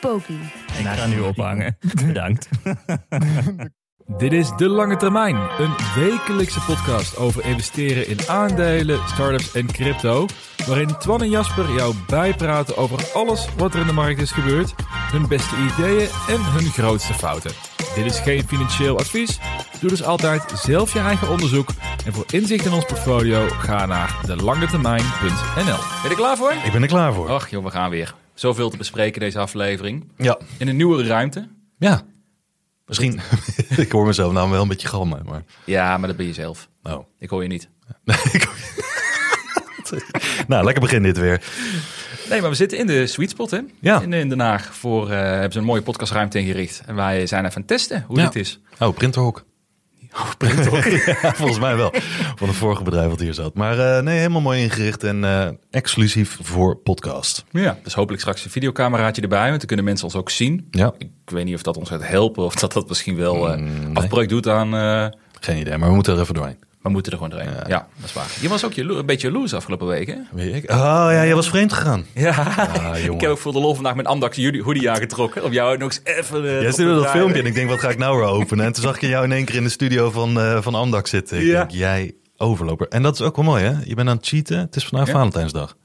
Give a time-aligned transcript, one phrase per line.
[0.00, 0.40] Poki.
[0.78, 1.76] Ik ga nu ophangen.
[2.06, 2.48] Bedankt.
[4.16, 10.26] Dit is De Lange Termijn, een wekelijkse podcast over investeren in aandelen, startups en crypto.
[10.66, 14.74] Waarin Twan en Jasper jou bijpraten over alles wat er in de markt is gebeurd,
[15.12, 17.50] hun beste ideeën en hun grootste fouten.
[17.94, 19.38] Dit is geen financieel advies.
[19.80, 21.68] Doe dus altijd zelf je eigen onderzoek.
[22.06, 25.64] En voor inzicht in ons portfolio ga naar delangetermijn.nl.
[25.64, 26.52] Ben je er klaar voor?
[26.64, 27.28] Ik ben er klaar voor.
[27.28, 28.14] Ach joh, we gaan weer.
[28.38, 30.12] Zoveel te bespreken deze aflevering.
[30.16, 30.38] Ja.
[30.58, 31.48] In een nieuwe ruimte.
[31.78, 32.02] Ja.
[32.86, 33.20] Misschien.
[33.76, 35.42] ik hoor mezelf nou wel een beetje galmen, maar...
[35.64, 36.68] Ja, maar dat ben je zelf.
[36.82, 37.06] Oh.
[37.18, 37.68] Ik hoor je niet.
[38.32, 38.48] Ik-
[40.48, 41.42] nou, lekker begin dit weer.
[42.30, 43.58] Nee, maar we zitten in de sweet spot, hè?
[43.80, 44.00] Ja.
[44.00, 44.74] In, in Den Haag.
[44.74, 46.82] Voor, eh, hebben ze een mooie podcastruimte ingericht.
[46.86, 48.24] En wij zijn even aan het testen hoe Ja.
[48.24, 48.60] dit is.
[48.78, 49.44] Oh, printerhok.
[51.22, 51.92] Ja, volgens mij wel.
[52.36, 53.54] Van het vorige bedrijf wat hier zat.
[53.54, 57.44] Maar eh, nee, helemaal mooi ingericht en eh, exclusief voor podcast.
[57.50, 57.78] Ja.
[57.82, 59.46] Dus hopelijk straks een videocameraatje erbij.
[59.46, 60.68] Want dan kunnen mensen ons ook zien.
[60.70, 62.44] Ja, Ik weet niet of dat ons gaat helpen.
[62.44, 63.68] Of dat dat misschien wel nee.
[63.92, 64.72] afbreuk doet aan...
[65.40, 66.66] geen idee, maar we moeten er even doorheen.
[66.88, 67.54] We moeten er gewoon doorheen.
[67.66, 67.86] Ja.
[67.96, 68.26] dat is waar.
[68.40, 70.16] Je was ook een beetje jaloers afgelopen week, hè?
[70.32, 70.70] Weet ik?
[70.70, 72.04] Oh ja, jij was vreemd gegaan.
[72.14, 72.30] Ja.
[72.30, 75.44] Ah, ik heb ook voor de lol vandaag mijn Amdax hoodie aangetrokken.
[75.44, 76.44] Om jou nog eens even...
[76.44, 78.64] eh, Jij op stuurde dat filmpje en ik denk, wat ga ik nou weer openen?
[78.64, 81.10] En toen zag ik jou in één keer in de studio van, eh van Amdax
[81.10, 81.38] zitten.
[81.38, 81.58] Ik Ja.
[81.58, 82.88] denk, jij overloper.
[82.88, 83.72] En dat is ook wel mooi, hè?
[83.84, 84.58] Je bent aan het cheaten.
[84.58, 85.12] Het is vandaag Ja.
[85.14, 85.76] Valentijnsdag.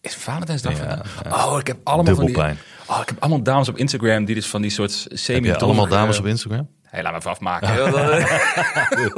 [0.00, 1.02] Is Valentijnsdag Ja?
[1.46, 2.42] Oh, ik heb allemaal Dubbel van die...
[2.42, 2.58] pijn.
[2.86, 5.64] Oh, ik heb allemaal dames op Instagram die dus van die soort semi Heb je
[5.64, 6.68] allemaal dames op Instagram?
[6.92, 7.68] Hé, laat me even afmaken.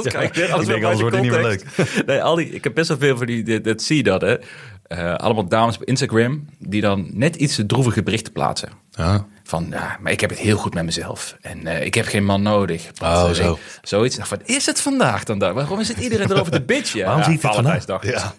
[0.02, 2.06] Krijg je alles ik denk, anders wordt het niet meer context.
[2.06, 4.20] Nee, al die, ik heb best wel veel van die, dat, dat zie je dat,
[4.20, 4.36] hè.
[4.84, 8.68] Eh, allemaal dames op Instagram die dan net iets te droevige berichten plaatsen.
[8.90, 9.26] Ja.
[9.44, 11.36] Van, ja, maar ik heb het heel goed met mezelf.
[11.40, 12.90] En eh, ik heb geen man nodig.
[13.02, 13.58] Oh, eh, zo.
[13.82, 14.16] Zoiets.
[14.16, 15.54] Nou, Wat is het vandaag dan daar?
[15.54, 17.04] Waarom is het iedereen erover te bitchen?
[17.04, 17.56] Waarom ja, dit vandaag?
[17.56, 18.06] Valentijnsdag.
[18.06, 18.34] Ja.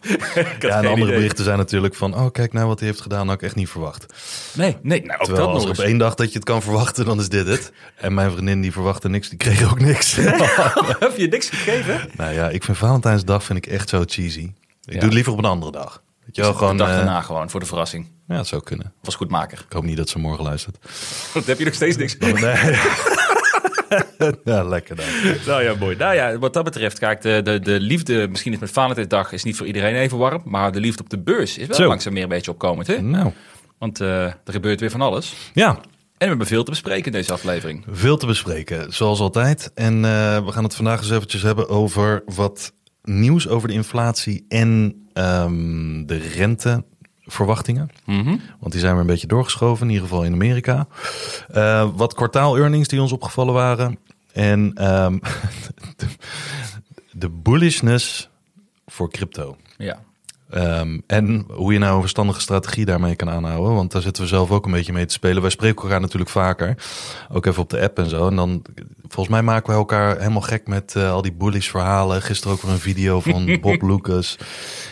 [0.69, 1.15] En andere idee.
[1.15, 2.15] berichten zijn natuurlijk van...
[2.15, 4.05] oh, kijk nou wat hij heeft gedaan, had ik echt niet verwacht.
[4.53, 6.61] Nee, nee nou, ook Terwijl dat als nog op één dag dat je het kan
[6.61, 7.71] verwachten, dan is dit het.
[7.95, 10.15] En mijn vriendin die verwachtte niks, die kreeg ook niks.
[11.05, 12.09] Heb je niks gegeven?
[12.17, 14.39] nou ja, ik vind Valentijnsdag vind ik echt zo cheesy.
[14.41, 14.53] Ik
[14.93, 14.93] Ja.
[14.93, 16.01] doe het liever op een andere dag.
[16.25, 18.11] Weet je wel, Gewoon de dag eh, daarna gewoon, voor de verrassing.
[18.27, 18.93] ja, het zou kunnen.
[19.01, 19.59] Was goedmaker.
[19.67, 20.77] Ik hoop niet dat ze morgen luistert.
[21.33, 22.17] Dan heb je nog steeds niks.
[22.17, 22.33] Nee.
[24.43, 25.05] ja, lekker dan.
[25.45, 25.95] Nou ja, mooi.
[25.95, 29.43] Nou ja, wat dat betreft, kijk, de, de, de liefde, misschien is met Valentijnsdag, is
[29.43, 30.41] niet voor iedereen even warm.
[30.45, 31.87] Maar de liefde op de beurs is wel Zo.
[31.87, 32.87] langzaam meer een beetje opkomend.
[32.87, 33.01] Hè?
[33.01, 33.31] Nou,
[33.77, 35.33] Want eh, er gebeurt weer van alles.
[35.53, 35.77] ja, En
[36.17, 37.85] we hebben veel te bespreken in deze aflevering.
[37.91, 39.71] veel te bespreken, zoals altijd.
[39.75, 42.73] En eh, we gaan het vandaag eens eventjes hebben over wat
[43.07, 47.89] nieuws over de inflatie en ehm, de renteverwachtingen.
[48.05, 48.37] Mhm.
[48.59, 50.87] Want die zijn weer een beetje doorgeschoven, in ieder geval in Amerika.
[51.47, 53.97] Eh, wat kwartaal-earnings die ons opgevallen waren.
[54.33, 55.17] En ehm,
[55.97, 56.07] de,
[57.11, 58.29] de bullishness
[58.85, 59.57] voor crypto.
[59.77, 59.99] Ja.
[60.49, 63.73] Ehm, en hoe je nou een verstandige strategie daarmee kan aanhouden.
[63.73, 65.41] Want daar zitten we zelf ook een beetje mee te spelen.
[65.41, 66.77] Wij spreken elkaar natuurlijk vaker.
[67.31, 68.27] Ook even op de app en zo.
[68.27, 68.61] En dan,
[69.01, 72.21] volgens mij maken we elkaar helemaal gek met eh, al die bullish verhalen.
[72.21, 74.37] Gisteren ook weer een video van Bob Lucas.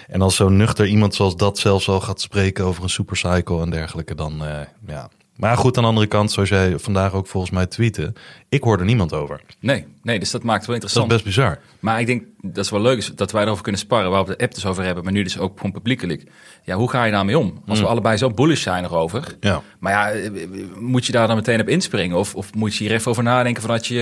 [0.08, 3.70] En als zo'n nuchter iemand zoals dat zelfs al gaat spreken over een supercycle en
[3.70, 5.10] dergelijke, dan eh, ja.
[5.44, 8.14] Maar goed, aan de andere kant, zoals jij vandaag ook volgens mij tweette,
[8.50, 9.42] ik hoor er niemand over.
[9.60, 11.08] Nee, nee, dus dat maakt het wel Dat is interessant.
[11.08, 11.60] best bizar.
[11.80, 14.36] Maar ik denk dat is wel leuk is dat wij erover kunnen sparren, waar we
[14.38, 16.24] de app dus over hebben, maar nu dus ook gewoon publiekelijk.
[16.64, 17.64] Ja, hoe ga je daarmee om?
[17.68, 19.36] Als we allebei zo bullish zijn erover.
[19.40, 19.62] Ja.
[19.80, 20.32] Maar ja, eh,
[20.80, 22.18] moet je daar dan meteen op inspringen?
[22.18, 24.02] Of, of moet je hier even over nadenken van dat je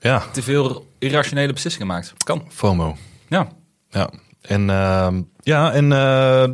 [0.00, 2.14] eh, Ja, te veel irrationele beslissingen maakt?
[2.24, 2.44] Kan.
[2.48, 2.96] FOMO.
[3.28, 3.48] Ja.
[3.90, 4.10] Ja,
[4.48, 5.98] en, ehm, ja, en eh,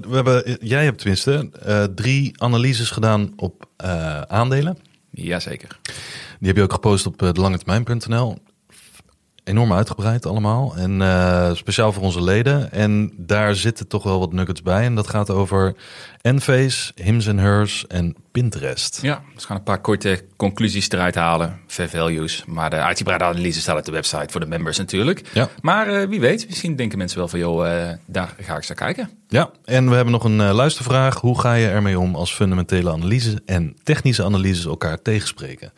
[0.09, 4.79] we hebben, jij hebt tenminste eh, drie analyses gedaan op eh, aandelen.
[5.11, 5.79] Jazeker.
[6.39, 8.39] Die heb je ook gepost op uh, delangetermijn.nl.
[9.45, 10.77] Enorm uitgebreid allemaal.
[10.77, 12.73] En eh, speciaal voor onze leden.
[12.73, 14.85] En daar zitten toch wel wat nuggets bij.
[14.85, 15.75] En dat gaat over
[16.21, 18.99] Enphase, Hims and Hers en Pinterest.
[19.03, 21.61] Ja, dus we gaan een paar korte conclusies eruit halen.
[21.67, 22.45] Fair values.
[22.47, 25.23] Maar de uitgebreide analyse staat op de website voor de members natuurlijk.
[25.33, 25.49] Ja.
[25.61, 28.69] Maar eh, wie weet, misschien denken mensen wel van, joh, eh, daar ga ik eens
[28.69, 29.11] naar kijken.
[29.29, 31.21] Ja, en we hebben nog een luistervraag.
[31.21, 35.73] Hoe ga je ermee om als fundamentele analyse en technische analyses elkaar tegenspreken?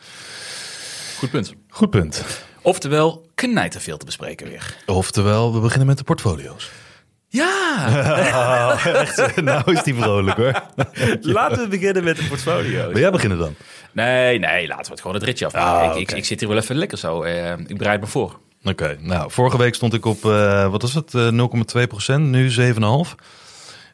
[1.17, 1.53] Goed punt.
[1.69, 2.25] Goed punt.
[2.65, 4.75] Oftewel, knijter veel te bespreken weer.
[4.85, 6.71] Oftewel, we beginnen met de portfolio's.
[7.27, 7.85] Ja!
[8.33, 10.63] Oh, echt, nou is die vrolijk hoor.
[11.21, 12.87] Laten we beginnen met de portfolio's.
[12.91, 13.55] Wil jij beginnen dan?
[13.91, 15.91] Nee, nee, laten we het gewoon het ritje afmaken.
[15.91, 17.21] Ah, ik, ik, zit hier wel even lekker zo.
[17.23, 18.39] eh, ik bereid me voor.
[18.63, 22.49] Oké, nou vorige week stond ik op, eh, wat was het, eh, 0,2 procent, nu
[22.49, 23.15] 7,5.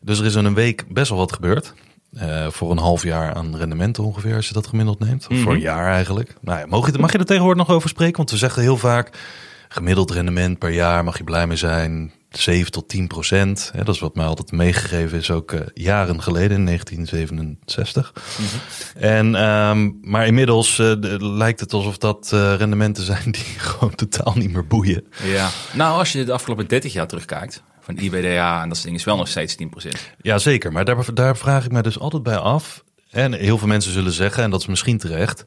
[0.01, 1.73] Dus er is in een week best wel wat gebeurd.
[2.17, 5.27] Eh, voor een half jaar aan rendementen ongeveer, als je dat gemiddeld neemt.
[5.31, 6.33] Of Voor een jaar eigenlijk.
[6.41, 8.17] Nou ja, mag, je, mag je er tegenwoordig nog over spreken?
[8.17, 9.17] Want we zeggen heel vaak,
[9.69, 12.11] gemiddeld rendement per jaar mag je blij mee zijn.
[12.29, 13.71] 7 tot 10 procent.
[13.75, 18.13] Dat is wat mij altijd meegegeven is, ook eh, jaren geleden, in 1967.
[18.95, 24.33] En, ehm, maar inmiddels eh, de- lijkt het alsof dat rendementen zijn die gewoon totaal
[24.35, 25.03] niet meer boeien.
[25.23, 25.49] Ja.
[25.73, 29.05] Nou, als je de afgelopen 30 jaar terugkijkt, van IBDA en dat soort dingen, is
[29.05, 29.89] wel nog steeds 10%.
[30.21, 30.71] Ja, zeker.
[30.71, 32.83] Maar daar, daar vraag ik me dus altijd bij af.
[33.09, 35.45] En heel veel mensen zullen zeggen, en dat is misschien terecht.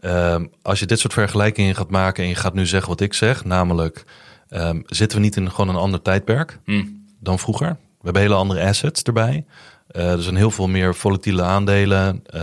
[0.00, 3.14] ehm, als je dit soort vergelijkingen gaat maken en je gaat nu zeggen wat ik
[3.14, 4.04] zeg, namelijk
[4.48, 6.84] ehm, zitten we niet in gewoon een ander tijdperk Hm.
[7.20, 7.68] dan vroeger?
[7.68, 9.44] We hebben hele andere assets erbij.
[9.88, 12.40] Eh, er zijn heel veel meer volatiele aandelen, eh,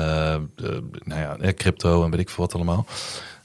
[0.56, 2.86] de- nou ja, eh, crypto en weet ik veel wat allemaal.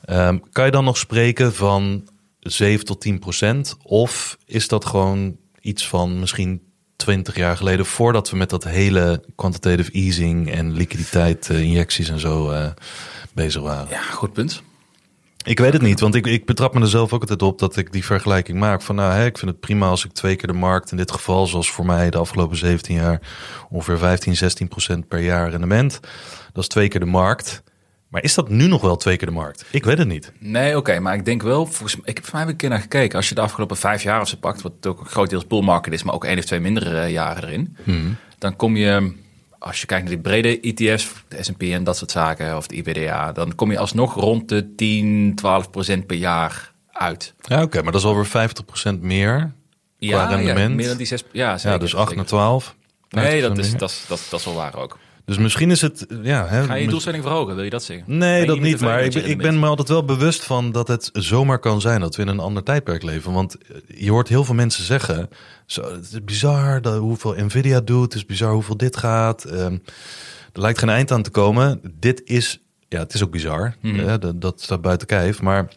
[0.05, 2.09] Ehm, kan je dan nog spreken van
[2.41, 3.77] 7 tot 10 procent?
[3.83, 6.63] Of is dat gewoon iets van misschien
[6.97, 12.21] 20 jaar geleden, voordat we met dat hele quantitative easing en liquiditeit eh, injecties en
[12.21, 12.67] zo eh,
[13.33, 13.89] bezig waren?
[13.91, 14.63] Ja, goed punt.
[15.45, 17.77] Ik weet het niet, want ik, ik betrap me er zelf ook altijd op dat
[17.77, 18.83] ik die vergelijking maak.
[18.83, 21.13] Van nou, hè, ik vind het prima als ik twee keer de markt, in dit
[21.13, 23.21] geval zoals voor mij de afgelopen 17 jaar,
[23.71, 26.01] ongeveer 15, 16 procent per jaar rendement.
[26.53, 27.63] Dat is twee keer de markt.
[28.15, 29.65] Maar is dat nu nog wel twee keer de markt?
[29.71, 30.33] Ik weet het niet.
[30.39, 32.69] Nee, oké, maar ik denk wel, volgens, ik heb voor mij heb ik een keer
[32.69, 33.17] naar gekeken.
[33.17, 35.93] Als je de afgelopen vijf jaar of zo pakt, wat ook een groot deels bullmarket
[35.93, 37.77] is, maar ook één of twee mindere eh, jaren erin,
[38.39, 39.13] dan kom je,
[39.59, 42.75] als je kijkt naar die brede ETF's, de S&P en dat soort zaken, of de
[42.75, 47.35] IBDA, dan kom je alsnog rond de 10, 12 procent per jaar uit.
[47.41, 49.53] Ja, oké, maar dat is alweer 50 procent meer
[49.99, 50.71] qua rendement.
[50.71, 52.17] Ja, meer dan die zes, ja, zeker, ja, dus 8 zeker.
[52.17, 52.75] naar 12.
[53.09, 54.99] Nee, dat 50% is, dat, dat, dat is wel waar ook.
[55.25, 56.47] Dus misschien is het, ja...
[56.47, 58.19] Hè, Ga je je doelstelling verhogen, wil je dat zeggen?
[58.19, 58.81] Nee, dat niet.
[58.81, 62.17] Maar ik, ik ben me altijd wel bewust van dat het zomaar kan zijn dat
[62.17, 63.33] we in een ander tijdperk leven.
[63.33, 65.29] Want eh, je hoort heel veel mensen zeggen:
[65.67, 69.45] zo, het is bizar dat, hoeveel Nvidia doet, het is bizar hoeveel dit gaat.
[69.45, 69.73] Ehm,
[70.53, 71.81] er lijkt geen eind aan te komen.
[72.01, 73.77] Dit is, ja, het is ook bizar.
[73.83, 75.43] hè, dat, dat staat buiten kijf.
[75.43, 75.69] Maar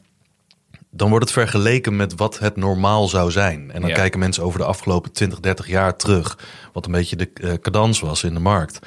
[0.91, 3.71] dan wordt het vergeleken met wat het normaal zou zijn.
[3.71, 3.95] En dan Ja.
[3.95, 6.37] kijken mensen over de afgelopen 20, 30 jaar terug.
[6.73, 8.79] Wat een beetje de eh, cadans was in de markt.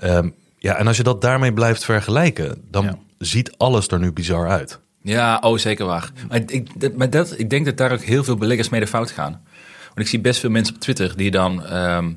[0.00, 2.98] Ehm, ja, en als je dat daarmee blijft vergelijken, dan Ja.
[3.18, 4.80] ziet alles er nu bizar uit.
[5.02, 6.10] Ja, oh zeker waar.
[6.28, 8.86] Maar, ik, dat- maar dat, ik denk dat daar ook heel veel beleggers mee de
[8.86, 9.42] fout gaan.
[9.86, 12.12] Want ik zie best veel mensen op Twitter die dan ehm,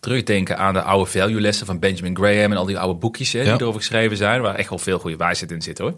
[0.00, 3.38] terugdenken aan de oude value lessen van Benjamin Graham en al die oude boekjes hè,
[3.38, 3.52] Ja.
[3.52, 5.94] die erover geschreven zijn, waar echt wel veel goede wijsheid in zit hoor.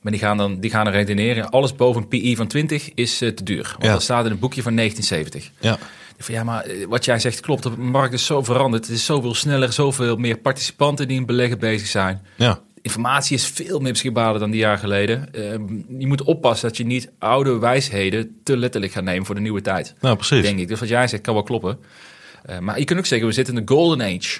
[0.00, 3.20] Maar die gaan dan die gaan er redeneren, alles boven een PI van 20 is
[3.22, 3.62] eh, te duur.
[3.72, 3.92] Want Ja.
[3.92, 5.50] dat staat in een boekje van 1970.
[5.60, 5.78] Ja,
[6.18, 7.62] Van, ja, maar eh, wat jij zegt klopt.
[7.62, 8.86] De markt is zo veranderd.
[8.86, 12.60] Het is zoveel sneller, zoveel meer participanten die in beleggen bezig zijn ja.
[12.82, 15.34] informatie is veel meer beschikbaarder dan die jaar geleden.
[15.34, 15.62] Ehm,
[15.98, 19.60] je moet oppassen dat je niet oude wijsheden te letterlijk gaat nemen voor de nieuwe
[19.60, 19.94] tijd.
[20.00, 20.42] nou precies.
[20.42, 20.68] Denk ik.
[20.68, 21.78] Dus wat jij zegt kan wel kloppen.
[22.44, 24.38] Eh, maar je kunt ook zeggen, we zitten in de golden age.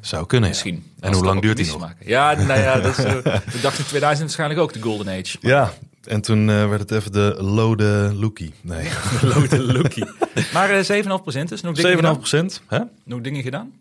[0.00, 0.48] Zou kunnen.
[0.48, 0.54] ja.
[0.54, 0.92] Misschien.
[1.00, 1.78] En hoe lang duurt die nog?
[1.78, 2.06] maken.
[2.06, 5.36] Ja, nou ja, dat is, eh, we dachten in 2000 waarschijnlijk ook de golden age.
[5.40, 5.72] Ja,
[6.08, 8.54] en toen eh, werd het even de lode lookie.
[8.62, 10.04] Nee, 7,5 Lote lookie.
[10.54, 12.16] Maar eh 7,5% is nog dingen gedaan.
[12.16, 12.62] procent.
[12.66, 12.78] Hè?
[13.04, 13.72] Nog dingen gedaan?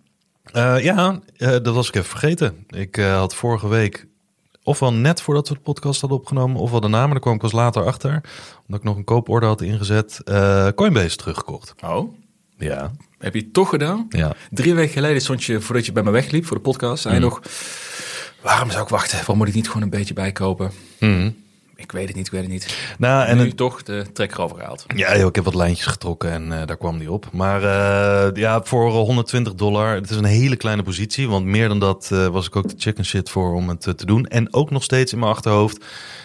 [0.44, 2.65] Eh, ja, dat was ik even vergeten.
[2.69, 4.07] Ik had vorige week,
[4.63, 7.51] ofwel net voordat we de podcast hadden opgenomen, ofwel daarna, maar daar kwam ik pas
[7.51, 8.12] later achter,
[8.67, 10.22] omdat ik nog een kooporde had ingezet,
[10.75, 11.74] Coinbase teruggekocht.
[11.86, 12.13] Oh,
[12.57, 14.05] Ja, heb je het toch gedaan?
[14.10, 14.34] ja.
[14.51, 17.19] Drie weken geleden stond je, voordat je bij me wegliep voor de podcast, zei je
[17.19, 17.25] Mm.
[17.27, 17.41] nog...
[18.41, 19.17] Waarom zou ik wachten?
[19.17, 20.72] Waarom moet ik niet gewoon een beetje bijkopen?
[21.00, 21.29] Mhm.
[21.77, 22.77] Ik weet het niet, ik weet het niet.
[22.98, 24.86] Nou, En en nu het, toch de trekker overgehaald.
[24.96, 27.27] ja, joh, ik heb wat lijntjes getrokken en eh, daar kwam die op.
[27.31, 31.79] Maar eh, ja, voor 120 dollar, het is een hele kleine positie, want meer dan
[31.79, 34.25] dat eh, was ik ook de chicken shit voor om het eh, te doen.
[34.25, 35.77] En ook nog steeds in mijn achterhoofd.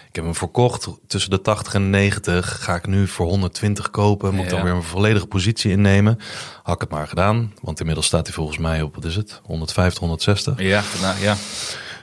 [0.08, 2.62] Ik heb hem verkocht tussen de 80 en 90.
[2.64, 4.34] Ga ik nu voor 120 kopen?
[4.34, 4.64] Moet ik dan Ja.
[4.64, 6.18] weer een volledige positie innemen?
[6.62, 7.52] Had ik het maar gedaan.
[7.62, 9.40] Want inmiddels staat hij volgens mij op, wat is het?
[9.44, 10.58] 150, 160.
[10.62, 11.36] Ja, nou, ja.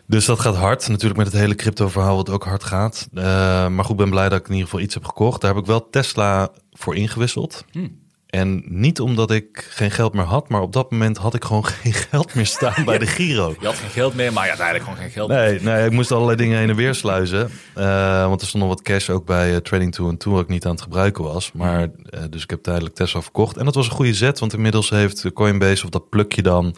[0.09, 0.87] Dus dat gaat hard.
[0.87, 3.07] Natuurlijk met het hele crypto verhaal wat ook hard gaat.
[3.13, 3.23] Eh,
[3.67, 5.41] maar goed, ben blij dat ik in ieder geval iets heb gekocht.
[5.41, 7.65] Daar heb ik wel Tesla voor ingewisseld.
[7.71, 7.87] Hm.
[8.25, 11.65] En niet omdat ik geen geld meer had, maar op dat moment had ik gewoon
[11.81, 13.55] geen geld meer staan bij de Giro.
[13.59, 15.29] Je had geen geld meer, maar je had eigenlijk gewoon geen geld.
[15.29, 17.51] Nee, nee, ik moest allerlei dingen heen en weer sluizen.
[17.75, 20.41] Eh, want er stond nog wat cash ook bij eh, Trading 2 en toen wat
[20.41, 21.51] ik niet aan het gebruiken was.
[21.51, 21.87] Maar
[22.29, 23.57] dus ik heb tijdelijk Tesla verkocht.
[23.57, 26.75] En dat was een goede zet, want inmiddels heeft Coinbase of dat plukje dan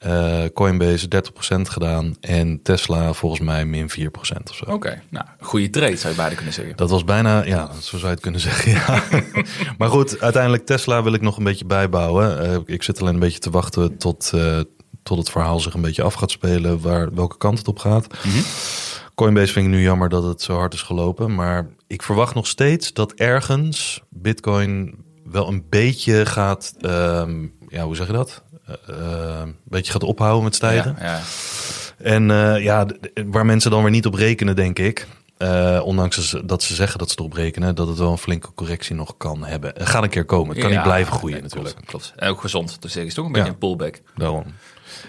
[0.00, 3.92] eh, Coinbase 30% gedaan en Tesla volgens mij min 4%
[4.50, 4.64] of zo.
[4.66, 6.76] Oké, nou, goede trade zou je beide kunnen zeggen.
[6.76, 8.70] Dat was bijna, ja, zo zou je het kunnen zeggen.
[8.72, 9.02] Ja.
[9.78, 12.40] maar goed, uiteindelijk Tesla wil ik nog een beetje bijbouwen.
[12.40, 14.60] Eh, ik zit alleen een beetje te wachten tot, eh,
[15.02, 18.06] tot het verhaal zich een beetje af gaat spelen, waar, welke kant het op gaat.
[19.14, 21.34] Coinbase vind ik nu jammer dat het zo hard is gelopen.
[21.34, 27.96] Maar ik verwacht nog steeds dat ergens Bitcoin wel een beetje gaat, ehm, ja, hoe
[27.96, 28.42] zeg je dat?
[28.86, 30.96] Eh, een beetje gaat ophouden met stijgen.
[31.00, 31.20] Ja, ja.
[31.98, 32.86] En eh, ja,
[33.26, 35.06] waar mensen dan weer niet op rekenen, denk ik.
[35.38, 38.54] eh, ondanks ze- dat ze zeggen dat ze erop rekenen, dat het wel een flinke
[38.54, 39.72] correctie nog kan hebben.
[39.76, 40.48] Het gaat een keer komen.
[40.50, 41.74] Het kan Ja, niet blijven groeien nee, natuurlijk.
[41.74, 42.12] Klopt, klopt.
[42.16, 42.82] En ook gezond.
[42.82, 43.52] Dus het is toch een beetje Ja.
[43.52, 44.00] een pullback.
[44.16, 44.44] Daarom.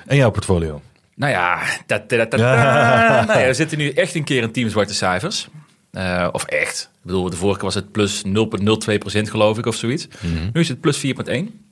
[0.07, 0.81] En jouw portfolio?
[1.15, 2.03] Nou ja, da.
[3.27, 5.47] Nou ja, we zitten nu echt een keer in team zwarte cijfers.
[6.31, 6.89] Of echt.
[6.93, 10.07] Ik bedoel, de vorige keer was het plus 0,02% geloof ik of zoiets.
[10.21, 10.49] Mhm.
[10.53, 11.65] Nu is het plus 4,1.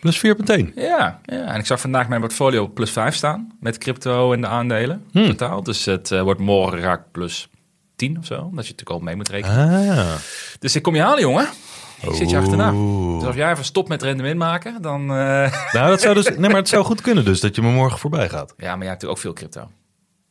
[0.00, 0.32] Plus 4,1.
[0.74, 3.52] Ja, ja, en ik zag vandaag mijn portfolio op plus 5 staan.
[3.60, 5.26] Met crypto en de aandelen Hmm.
[5.26, 5.62] totaal.
[5.62, 7.48] Dus het eh, wordt morgen raak plus
[7.96, 8.34] 10 of zo.
[8.34, 9.88] Omdat je natuurlijk al mee moet rekenen.
[9.98, 10.14] Ah.
[10.58, 11.46] Dus ik kom je halen, jongen.
[12.02, 12.70] Ik zit je achterna.
[13.18, 15.00] Dus als jij even stopt met rendement maken, dan...
[15.00, 17.70] eh, Nou, dat zou dus, nee, maar het zou goed kunnen dus, dat je me
[17.70, 18.54] morgen voorbij gaat.
[18.56, 19.70] Ja, maar jij hebt natuurlijk ook veel crypto.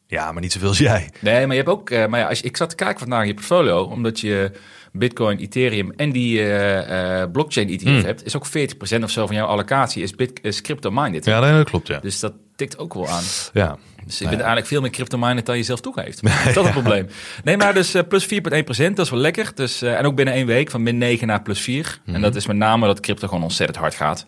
[0.07, 1.09] Ja, maar niet zoveel als jij.
[1.19, 1.89] Nee, maar je hebt ook.
[1.89, 4.51] eh, maar ja, als ik zat te kijken vandaag in je portfolio, omdat je
[4.91, 8.03] Bitcoin, Ethereum en die eh, eh, blockchain ETF Hmm.
[8.03, 11.25] hebt, is ook 40% of zo van jouw allocatie is, bit, is crypto-minded.
[11.25, 11.99] Ja, nee, dat klopt, ja.
[11.99, 13.23] Dus dat tikt ook wel aan.
[13.53, 13.77] Ja.
[14.05, 16.23] Dus je bent eigenlijk veel meer crypto-minded dan je zelf toegeeft.
[16.47, 17.07] Is dat het probleem?
[17.43, 19.51] Nee, maar dus plus 4,1%, dat is wel lekker.
[19.55, 21.99] Dus, en ook binnen één week van min 9 naar plus 4.
[22.05, 24.27] En dat is met name dat crypto gewoon ontzettend hard gaat.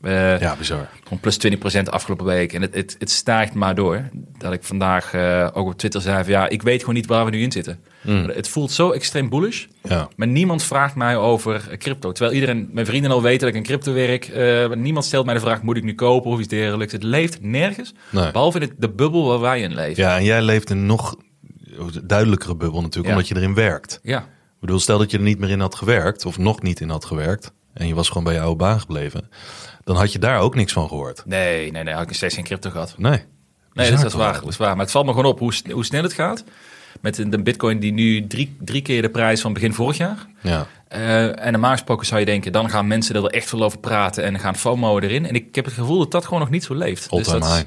[0.00, 0.88] Eh, Ja, bizar.
[1.02, 2.52] gewoon plus 20% afgelopen week.
[2.52, 4.02] En het, het, het stijgt maar door.
[4.38, 7.24] Dat ik vandaag eh, ook op Twitter zei van ja, ik weet gewoon niet waar
[7.24, 7.78] we nu in zitten.
[8.32, 9.66] Het voelt zo extreem bullish.
[9.82, 10.08] Ja.
[10.16, 12.12] Maar niemand vraagt mij over eh, crypto.
[12.12, 14.30] Terwijl iedereen, mijn vrienden al weten dat ik in crypto werk.
[14.76, 16.92] Niemand stelt mij de vraag, moet ik nu kopen of iets dergelijks.
[16.92, 17.94] Het leeft nergens.
[18.10, 18.30] Nee.
[18.32, 20.02] Behalve in het, de bubbel waar wij in leven.
[20.02, 21.16] Ja, en jij leeft in een nog
[22.04, 23.12] duidelijkere bubbel natuurlijk, Ja.
[23.12, 24.00] omdat je erin werkt.
[24.02, 24.18] Ja.
[24.20, 26.88] Ik bedoel, stel dat je er niet meer in had gewerkt, of nog niet in
[26.88, 29.30] had gewerkt, en je was gewoon bij je oude baan gebleven,
[29.84, 31.22] dan had je daar ook niks van gehoord.
[31.26, 31.94] Nee, nee, nee.
[31.94, 32.94] Had ik steeds geen crypto gehad.
[32.98, 33.24] Nee.
[33.72, 34.76] Nee, dat is waar, dat is waar.
[34.76, 36.44] Maar het valt me gewoon op hoe, hoe snel het gaat.
[37.00, 40.26] Met de de bitcoin die nu drie, drie keer de prijs van begin vorig jaar.
[40.40, 40.66] Ja.
[40.88, 43.78] Eh, en normaal gesproken zou je denken, dan gaan mensen er wel echt veel over
[43.78, 45.26] praten en gaan FOMO erin.
[45.26, 47.10] En ik heb het gevoel dat dat gewoon nog niet zo leeft.
[47.10, 47.66] All-time dat, high.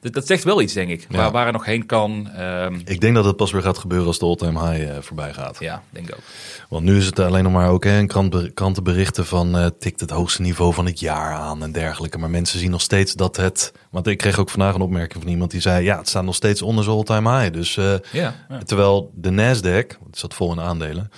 [0.00, 1.06] Dat, dat zegt wel iets, denk ik.
[1.10, 2.30] Waar, waar het nog heen kan.
[2.34, 5.32] Ehm, Ik denk dat het pas weer gaat gebeuren als de all-time high eh, voorbij
[5.32, 5.56] gaat.
[5.60, 6.20] ja, denk ik ook.
[6.68, 10.00] Want nu is het alleen nog maar ook hè, in krant, krantenberichten van eh, tikt
[10.00, 12.18] het hoogste niveau van het jaar aan en dergelijke.
[12.18, 13.72] Maar mensen zien nog steeds dat het.
[13.90, 16.34] Want ik kreeg ook vandaag een opmerking van iemand die zei: ja, het staat nog
[16.34, 17.52] steeds onder zijn all-time high.
[17.52, 18.58] Dus eh, Ja, ja.
[18.64, 21.10] terwijl de Nasdaq, het zat vol in aandelen,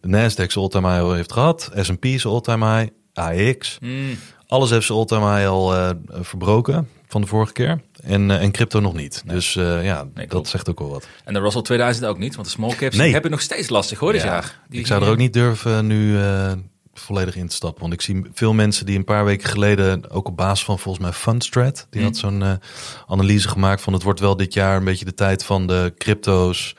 [0.00, 4.70] de Nasdaq zijn all-time high al heeft gehad, S&P zijn all-time high, AX, Mm, alles
[4.70, 5.90] heeft zijn all-time high al eh,
[6.20, 7.80] verbroken van de vorige keer.
[8.02, 9.22] En, eh, en crypto nog niet.
[9.26, 11.08] Dus eh, ja, dat zegt ook wel wat.
[11.24, 13.12] En de Russell 2000 ook niet, want de small caps Nee.
[13.12, 14.60] hebben nog steeds lastig hoor dit Ja, jaar.
[14.68, 16.52] Die- ik zou er ook niet durven nu eh,
[16.94, 17.80] volledig in te stappen.
[17.80, 21.04] Want ik zie veel mensen die een paar weken geleden, ook op basis van volgens
[21.04, 22.60] mij Fundstrat, die had zo'n
[23.06, 26.76] analyse gemaakt van het wordt wel dit jaar een beetje de tijd van de crypto's,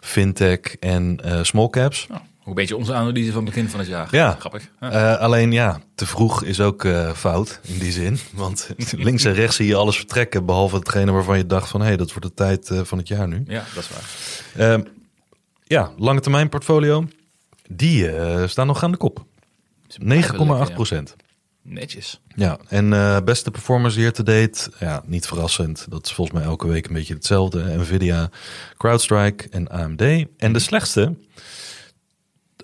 [0.00, 2.06] fintech en small caps.
[2.10, 4.08] Oh, hoe beetje onze analyse van begin van het jaar.
[4.10, 4.36] Ja.
[4.38, 4.70] Grappig.
[4.80, 4.90] Ja.
[4.90, 8.18] Eh, alleen ja, te vroeg is ook eh, fout in die zin.
[8.32, 11.86] Want links en rechts zie je alles vertrekken, behalve hetgene waarvan je dacht van hé,
[11.86, 13.42] hey, dat wordt de tijd eh, van het jaar nu.
[13.46, 14.72] ja, dat is waar.
[14.72, 14.82] Ehm,
[15.64, 17.08] ja, lange termijn portfolio.
[17.68, 18.10] Die
[18.46, 19.24] staan nog aan de kop.
[19.98, 21.16] 9,8 procent.
[21.62, 22.20] Netjes.
[22.34, 22.90] Ja, en
[23.24, 24.70] beste performers hier te date.
[24.78, 25.86] Ja, niet verrassend.
[25.88, 27.76] Dat is volgens mij elke week een beetje hetzelfde.
[27.76, 28.30] Nvidia,
[28.76, 30.02] CrowdStrike en AMD.
[30.36, 31.14] En de slechtste.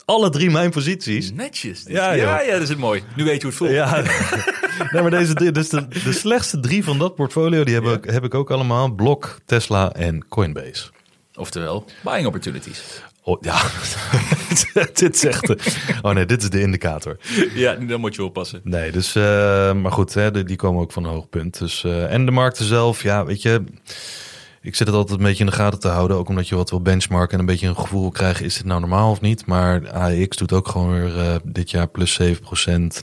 [0.05, 1.33] Alle drie mijn posities.
[1.33, 1.83] Netjes.
[1.87, 3.03] Ja, ja, ja, dat is het mooi.
[3.17, 3.71] Nu weet je hoe het voelt.
[3.71, 4.03] Ja,
[4.93, 7.93] nee, maar deze drie, dus de, de slechtste drie van dat portfolio, die heb, Ja.
[7.93, 8.89] ik, heb ik ook allemaal.
[8.95, 10.87] Block, Tesla en Coinbase.
[11.35, 13.03] Oftewel, buying opportunities.
[13.23, 13.61] Oh, ja,
[14.95, 15.59] dit zegt de,
[16.03, 17.17] Oh nee, dit is de indicator.
[17.55, 18.61] Ja, dan moet je oppassen.
[18.65, 21.59] Nee, dus, eh, maar goed, hè, die, die komen ook van een hoog punt.
[21.59, 23.65] Dus, eh, en de markten zelf, ja, weet je,
[24.61, 26.17] ik zit het altijd een beetje in de gaten te houden.
[26.17, 28.65] Ook omdat je wat wil benchmarken en een beetje een gevoel wil krijgen, is dit
[28.65, 29.47] nou normaal of niet?
[29.47, 32.25] Maar AEX doet ook gewoon weer eh, dit jaar plus 7%,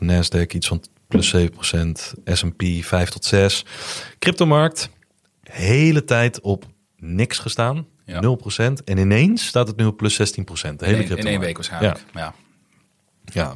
[0.04, 1.42] Nasdaq iets van plus 7%,
[2.26, 3.66] S&P 5 tot 6.
[4.20, 4.90] Cryptomarkt,
[5.42, 6.66] hele tijd op
[6.98, 8.22] niks gestaan, Ja.
[8.22, 8.84] 0%.
[8.84, 10.76] En ineens staat het nu op plus 16%.
[10.76, 12.04] De hele In, in één week waarschijnlijk.
[12.14, 12.34] Maar ja.
[13.34, 13.54] Ja,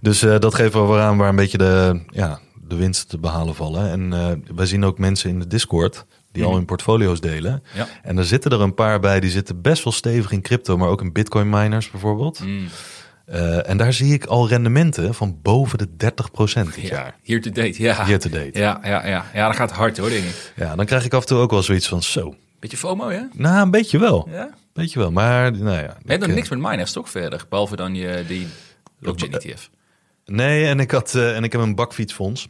[0.00, 3.18] dus eh, dat geeft wel weer aan waar een beetje de, ja, de winsten te
[3.18, 3.90] behalen vallen.
[3.90, 6.56] En eh, wij zien ook mensen in de Discord die al Mhm.
[6.56, 7.62] hun portfolio's delen.
[7.74, 7.88] Ja.
[8.02, 10.88] En er zitten er een paar bij die zitten best wel stevig in crypto, maar
[10.88, 12.40] ook in bitcoin miners bijvoorbeeld.
[12.44, 12.68] Mm.
[13.26, 17.16] Eh, en daar zie ik al rendementen van boven de 30% dit jaar.
[17.22, 18.06] Hier to date, ja.
[18.06, 18.50] Year to date.
[18.58, 19.24] Ja, ja, ja.
[19.34, 20.52] ja, dat gaat hard hoor, denk ik.
[20.56, 22.34] Ja, dan krijg ik af en toe ook wel zoiets van zo.
[22.60, 23.20] Beetje FOMO, hè?
[23.32, 24.28] Nou, een beetje wel.
[24.30, 24.50] Ja.
[24.72, 25.82] Beetje wel, maar nou ja.
[25.82, 27.44] Je hebt nog ik, niks met miners toch verder?
[27.48, 28.46] Behalve dan je, die
[28.98, 29.70] blockchain ETF.
[30.24, 32.46] eh, Nee, en ik, had, eh, en ik heb een bakfietsfonds.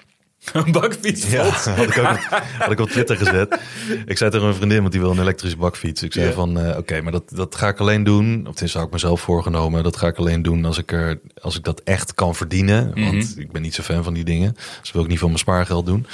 [0.52, 1.30] Een bakfiets.
[1.30, 2.18] Ja, had ik ook
[2.58, 3.58] had ik op Twitter gezet.
[4.06, 6.02] Ik zei tegen een vriendin, want die wil een elektrische bakfiets.
[6.02, 6.32] Ik zei Ja.
[6.32, 8.24] van, eh, oké, maar dat, dat ga ik alleen doen.
[8.24, 9.82] Of tenminste, zou ik mezelf voorgenomen.
[9.82, 12.92] Dat ga ik alleen doen als ik, er, als ik dat echt kan verdienen.
[12.94, 14.56] Want ik ben niet zo fan van die dingen.
[14.80, 16.06] Dus wil ik niet van mijn spaargeld doen.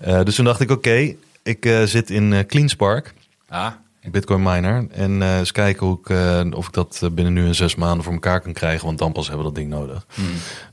[0.00, 3.14] Eh, dus toen dacht ik, oké, ik eh, zit in CleanSpark.
[3.48, 3.72] Ah,
[4.10, 4.86] Bitcoin miner.
[4.92, 8.40] En eens kijken hoe ik, of ik dat binnen nu en zes maanden voor elkaar
[8.40, 8.86] kan krijgen.
[8.86, 10.06] Want dan pas hebben we dat ding nodig.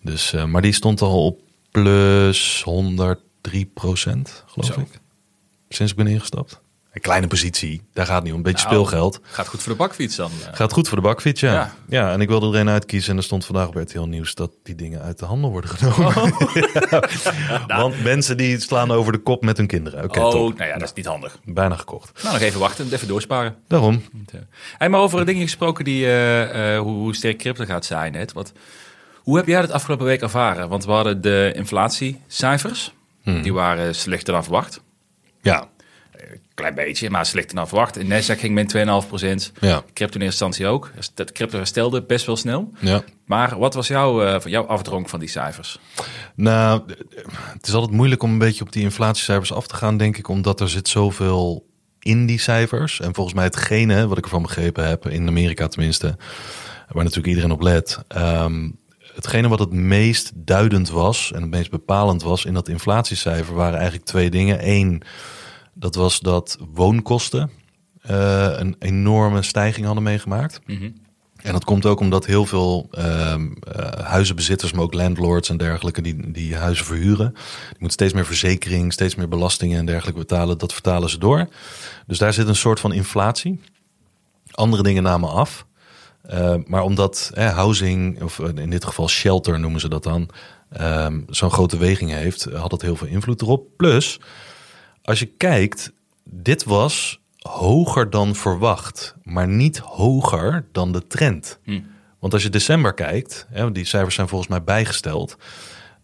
[0.01, 1.39] Dus, eh, maar die stond al op
[1.73, 4.79] plus 103 procent, geloof Zo.
[4.79, 4.99] ik.
[5.69, 6.61] Sinds ik ben ingestapt.
[6.91, 8.37] Een kleine positie, daar gaat het niet om.
[8.37, 8.75] Een beetje Nou.
[8.75, 9.19] speelgeld.
[9.23, 10.31] gaat goed voor de bakfiets dan.
[10.47, 10.53] eh.
[10.55, 11.53] Gaat goed voor de bakfiets, ja.
[11.53, 11.73] Ja.
[11.87, 12.11] ja.
[12.11, 13.11] en ik wilde er een uitkiezen.
[13.11, 16.07] En er stond vandaag op RTL Nieuws dat die dingen uit de handel worden genomen.
[16.23, 16.39] Oh.
[17.67, 17.77] Ja.
[17.81, 20.03] Want mensen die slaan over de kop met hun kinderen.
[20.03, 20.57] Oké, oh, top.
[20.57, 21.37] nou ja, dat is niet handig.
[21.45, 22.23] Bijna gekocht.
[22.23, 23.55] Nou, nog even wachten, even doorsparen.
[23.67, 24.03] Daarom.
[24.77, 28.11] Hey, maar over dingen gesproken die, eh, eh, hoe, hoe sterk crypto gaat zijn.
[28.11, 28.33] Net.
[28.33, 28.51] Wat,
[29.23, 30.69] hoe heb jij dat afgelopen week ervaren?
[30.69, 32.93] Want we hadden de inflatiecijfers.
[33.23, 34.81] Die waren slechter dan verwacht.
[35.41, 35.67] Ja,
[36.53, 37.97] Klein beetje, maar slechter dan verwacht.
[37.97, 39.51] In Nasdaq ging min 2,5 procent.
[39.59, 40.91] ja, Crypto in eerste instantie ook.
[40.95, 42.71] Dus Dat crypto herstelde best wel snel.
[42.79, 43.03] ja.
[43.25, 45.79] Maar wat was jouw, eh, jouw afdronk van die cijfers?
[46.35, 46.81] Nou,
[47.53, 50.27] het is altijd moeilijk om een beetje op die inflatiecijfers af te gaan, denk ik,
[50.27, 51.65] omdat er zit zoveel
[51.99, 52.99] in die cijfers.
[52.99, 56.17] En volgens mij hetgene, wat ik ervan begrepen heb, in Amerika tenminste,
[56.89, 58.69] waar natuurlijk iedereen op let, ehm,
[59.13, 63.75] hetgene wat het meest duidend was en het meest bepalend was in dat inflatiecijfer waren
[63.75, 64.69] eigenlijk twee dingen.
[64.69, 65.01] Eén,
[65.73, 67.51] dat was dat woonkosten
[68.01, 70.59] eh, een enorme stijging hadden meegemaakt.
[71.43, 76.01] En dat komt ook omdat heel veel ehm, eh, huizenbezitters, maar ook landlords en dergelijke,
[76.01, 77.31] die, die huizen verhuren.
[77.33, 80.57] Die moeten steeds meer verzekering, steeds meer belastingen en dergelijke betalen.
[80.57, 81.47] Dat vertalen ze door.
[82.07, 83.59] Dus daar zit een soort van inflatie.
[84.51, 85.65] Andere dingen namen af.
[86.23, 90.29] Eh, maar omdat eh, housing, of in dit geval shelter noemen ze dat dan,
[90.69, 93.67] ehm, zo'n grote weging heeft, had dat heel veel invloed erop.
[93.77, 94.19] Plus,
[95.01, 95.91] als je kijkt,
[96.23, 101.59] dit was hoger dan verwacht, maar niet hoger dan de trend.
[102.19, 105.37] Want als je december kijkt, hè, die cijfers zijn volgens mij bijgesteld,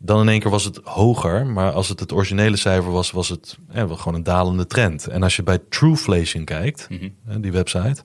[0.01, 3.29] dan in één keer was het hoger, maar als het het originele cijfer was, was
[3.29, 5.07] het wel gewoon een dalende trend.
[5.07, 6.87] En als je bij Trueflation kijkt,
[7.25, 8.01] hè, die website,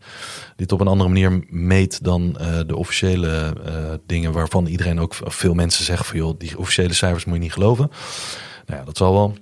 [0.56, 3.74] die het op een andere manier meet dan eh, de officiële eh,
[4.06, 7.52] dingen waarvan iedereen ook veel mensen zeggen van joh, die officiële cijfers moet je niet
[7.52, 7.90] geloven.
[8.66, 9.36] Nou ja, dat zal wel.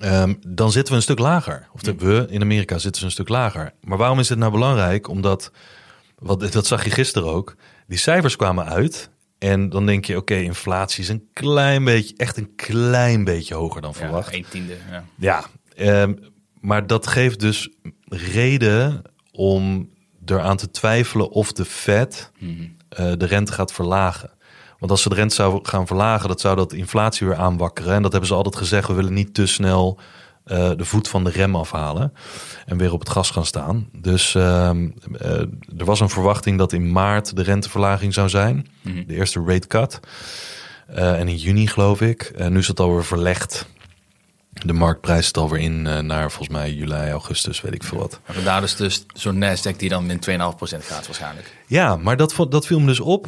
[0.00, 1.68] Ehm, dan zitten we een stuk lager.
[1.72, 3.72] Of de, we in Amerika zitten ze een stuk lager.
[3.80, 5.08] Maar waarom is dit nou belangrijk?
[5.08, 5.52] Omdat,
[6.18, 9.10] wat, dat zag je gisteren ook, die cijfers kwamen uit.
[9.40, 13.80] En dan denk je, oké, inflatie is een klein beetje, echt een klein beetje hoger
[13.80, 14.30] dan verwacht.
[14.30, 14.76] Ja, een tiende.
[14.90, 15.04] Ja.
[15.16, 15.44] Ja,
[15.76, 16.14] ehm,
[16.60, 17.68] maar dat geeft dus
[18.08, 19.90] reden om
[20.24, 22.32] eraan te twijfelen of de Fed
[22.88, 24.30] eh, de rente gaat verlagen.
[24.78, 27.94] Want als ze de rente zou gaan verlagen, dat zou dat inflatie weer aanwakkeren.
[27.94, 30.00] En dat hebben ze altijd gezegd, we willen niet te snel
[30.44, 32.12] eh, de voet van de rem afhalen
[32.66, 33.88] en weer op het gas gaan staan.
[33.92, 35.30] Dus ehm, eh,
[35.78, 38.66] er was een verwachting dat in maart de renteverlaging zou zijn.
[38.82, 40.00] De eerste rate cut.
[40.86, 42.22] Eh, en in juni geloof ik.
[42.22, 43.66] En nu is het alweer verlegd.
[44.52, 48.20] De marktprijs zit alweer in naar volgens mij juli, augustus, weet ik veel wat.
[48.24, 51.56] En vandaar dus, dus zo'n Nasdaq die dan min 2,5 procent gaat waarschijnlijk.
[51.66, 53.26] Ja, maar dat, dat viel me dus op.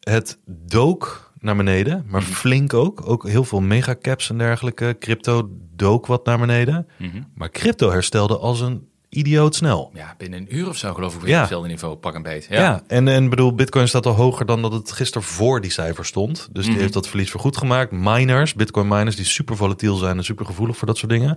[0.00, 3.02] Het dook naar beneden, maar flink ook.
[3.08, 4.96] Ook heel veel megacaps en dergelijke.
[5.00, 6.86] Crypto dook wat naar beneden.
[7.34, 9.90] Maar crypto herstelde als een idioot snel.
[9.94, 11.34] Ja, binnen een uur of zo geloof ik weer Ja.
[11.34, 12.46] op hetzelfde niveau, pak een beet.
[12.50, 16.04] Ja, en, en bedoel, Bitcoin staat al hoger dan dat het gisteren voor die cijfer
[16.04, 16.48] stond.
[16.52, 17.90] Dus die heeft dat verlies vergoed gemaakt.
[17.92, 21.36] Miners, Bitcoin miners, die super volatiel zijn en super gevoelig voor dat soort dingen.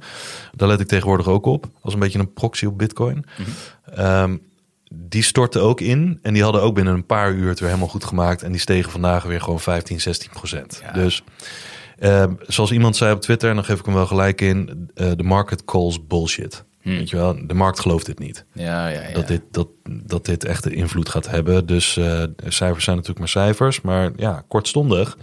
[0.56, 1.66] Daar let ik tegenwoordig ook op.
[1.82, 3.26] Als een beetje een proxy op Bitcoin.
[3.94, 4.38] Ehm,
[4.90, 6.20] die stortten ook in.
[6.22, 8.44] En die hadden ook binnen een paar uur het weer helemaal goed gemaakt.
[8.44, 10.80] En die stegen vandaag weer gewoon 15, 16 procent.
[10.84, 10.92] Ja.
[10.92, 11.24] Dus
[12.00, 14.90] ehm, zoals iemand zei op Twitter, en dan geef ik hem wel gelijk in.
[14.96, 16.64] eh, De market calls bullshit.
[16.82, 19.14] Weet je wel, de markt gelooft dit niet Ja, ja, ja.
[19.14, 19.68] dat, dit, dat,
[20.04, 21.66] dat dit echt de invloed gaat hebben.
[21.66, 23.82] Dus eh, cijfers zijn natuurlijk maar cijfers.
[23.82, 25.18] Maar ja, kortstondig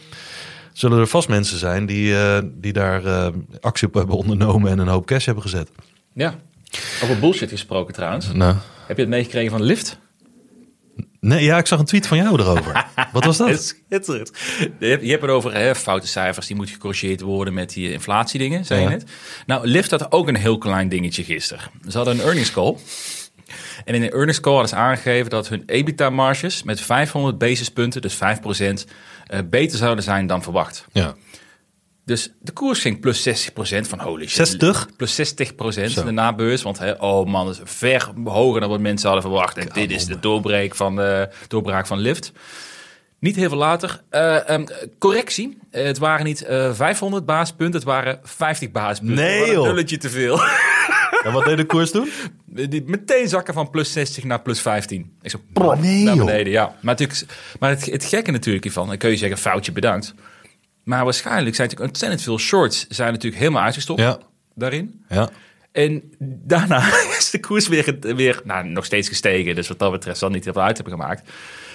[0.72, 4.88] zullen er vast mensen zijn die, eh, die daar actie op hebben ondernomen en een
[4.88, 5.70] hoop cash hebben gezet.
[6.12, 6.35] ja.
[7.02, 8.33] Over bullshit gesproken trouwens.
[8.33, 8.55] Nou,
[8.87, 9.99] Heb je het meegekregen van Lyft?
[11.20, 12.87] nee, ja, ik zag een tweet van jou erover.
[13.12, 13.62] Wat was dat?
[13.62, 14.31] Schitterend.
[14.79, 17.92] Je hebt, je hebt het over hè, foute cijfers, die moeten gecorrigeerd worden met die
[17.92, 19.05] inflatiedingen, zei je net.
[19.46, 21.64] Nou, Lyft had ook een heel klein dingetje gisteren.
[21.88, 22.77] Ze hadden een earnings call.
[23.85, 28.14] En in een earnings call hadden ze aangegeven dat hun EBITDA-marges met 500 basispunten, dus
[28.14, 28.87] 5%,
[29.27, 30.87] eh, beter zouden zijn dan verwacht.
[30.92, 31.14] Ja.
[32.06, 33.52] Dus de koers ging plus 60%
[33.88, 34.48] van holy shit.
[34.48, 34.88] 60?
[34.96, 36.04] Plus 60% Zo.
[36.04, 36.62] de nabeurs.
[36.62, 39.56] Want hè, oh man, dat is ver hoger dan wat mensen hadden verwacht.
[39.56, 42.32] En dit is de doorbreek van de doorbraak van Lyft.
[43.18, 44.02] Niet heel veel later.
[44.10, 44.66] eh, ehm,
[44.98, 45.58] correctie.
[45.70, 49.24] Eh, het waren niet eh 500 basispunten, het waren 50 basispunten.
[49.24, 50.40] Nee, een nulletje te veel.
[51.24, 52.10] En wat deed de koers toen?
[52.68, 55.12] Die meteen zakken van plus 60 naar plus 15.
[55.22, 55.40] Ik zo,
[55.80, 56.46] Nee, naar joh.
[56.46, 56.64] Ja.
[56.64, 57.24] Maar, natuurlijk,
[57.60, 60.14] maar het, het gekke natuurlijk hiervan, dan kun je zeggen, foutje bedankt.
[60.87, 64.18] Maar waarschijnlijk zijn natuurlijk ontzettend veel shorts zijn natuurlijk helemaal uitgestopt Ja.
[64.55, 65.05] daarin.
[65.09, 65.29] Ja.
[65.72, 66.79] En daarna
[67.18, 69.55] is de koers weer, weer nou, nog steeds gestegen.
[69.55, 71.31] Dus wat dat betreft zal niet heel veel uit hebben gemaakt.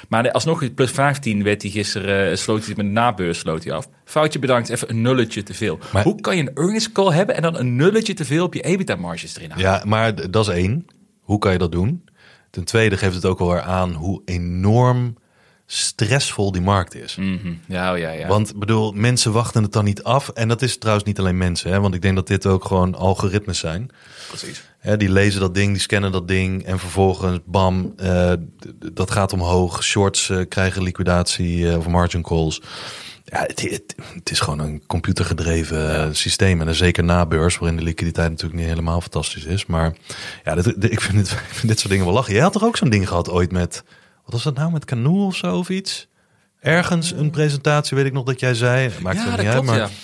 [0.10, 3.74] Maar alsnog, plus 15 werd hij gisteren, eh, sloot hij met de nabeurs sloot hij
[3.74, 3.88] af.
[4.06, 5.80] Foutje bedankt, even een nulletje te veel.
[5.93, 8.54] Maar- Hoe kan je een earnings call hebben en dan een nulletje te veel op
[8.54, 9.71] je EBITDA-marges erin houden?
[9.71, 10.86] Ja, maar dat is één.
[11.21, 12.06] Hoe kan je dat doen?
[12.50, 15.17] Ten tweede geeft het ook wel weer aan hoe enorm
[15.73, 17.15] stressvol die markt is.
[17.15, 17.53] Mhm.
[17.67, 18.27] Ja, oh ja, ja.
[18.27, 20.29] Want bedoel, mensen wachten het dan niet af.
[20.29, 21.79] En dat is trouwens niet alleen mensen, hè?
[21.79, 23.89] want ik denk dat dit ook gewoon algoritmes zijn.
[24.27, 24.63] Precies.
[24.79, 28.34] Hè, die lezen dat ding, die scannen dat ding en vervolgens, bam, eh,
[28.93, 29.84] dat gaat omhoog.
[29.84, 32.62] Shorts eh, krijgen liquidatie eh, of margin calls.
[33.25, 36.60] Ja, het, het, het is gewoon een computergedreven systeem.
[36.60, 39.65] En dan zeker na beurs, waarin de liquiditeit natuurlijk niet helemaal fantastisch is.
[39.65, 39.95] Maar
[40.43, 42.34] ja, dit, dit- ik, vind dit, ik vind dit soort dingen wel lachen.
[42.34, 43.84] Jij had toch ook zo'n ding gehad ooit met,
[44.31, 46.07] was dat nou, met Canoe of zo of iets?
[46.59, 48.89] Ergens een presentatie, weet ik nog dat jij zei.
[49.01, 49.95] Maakt ja, het dat niet klopt, uit, maar ja.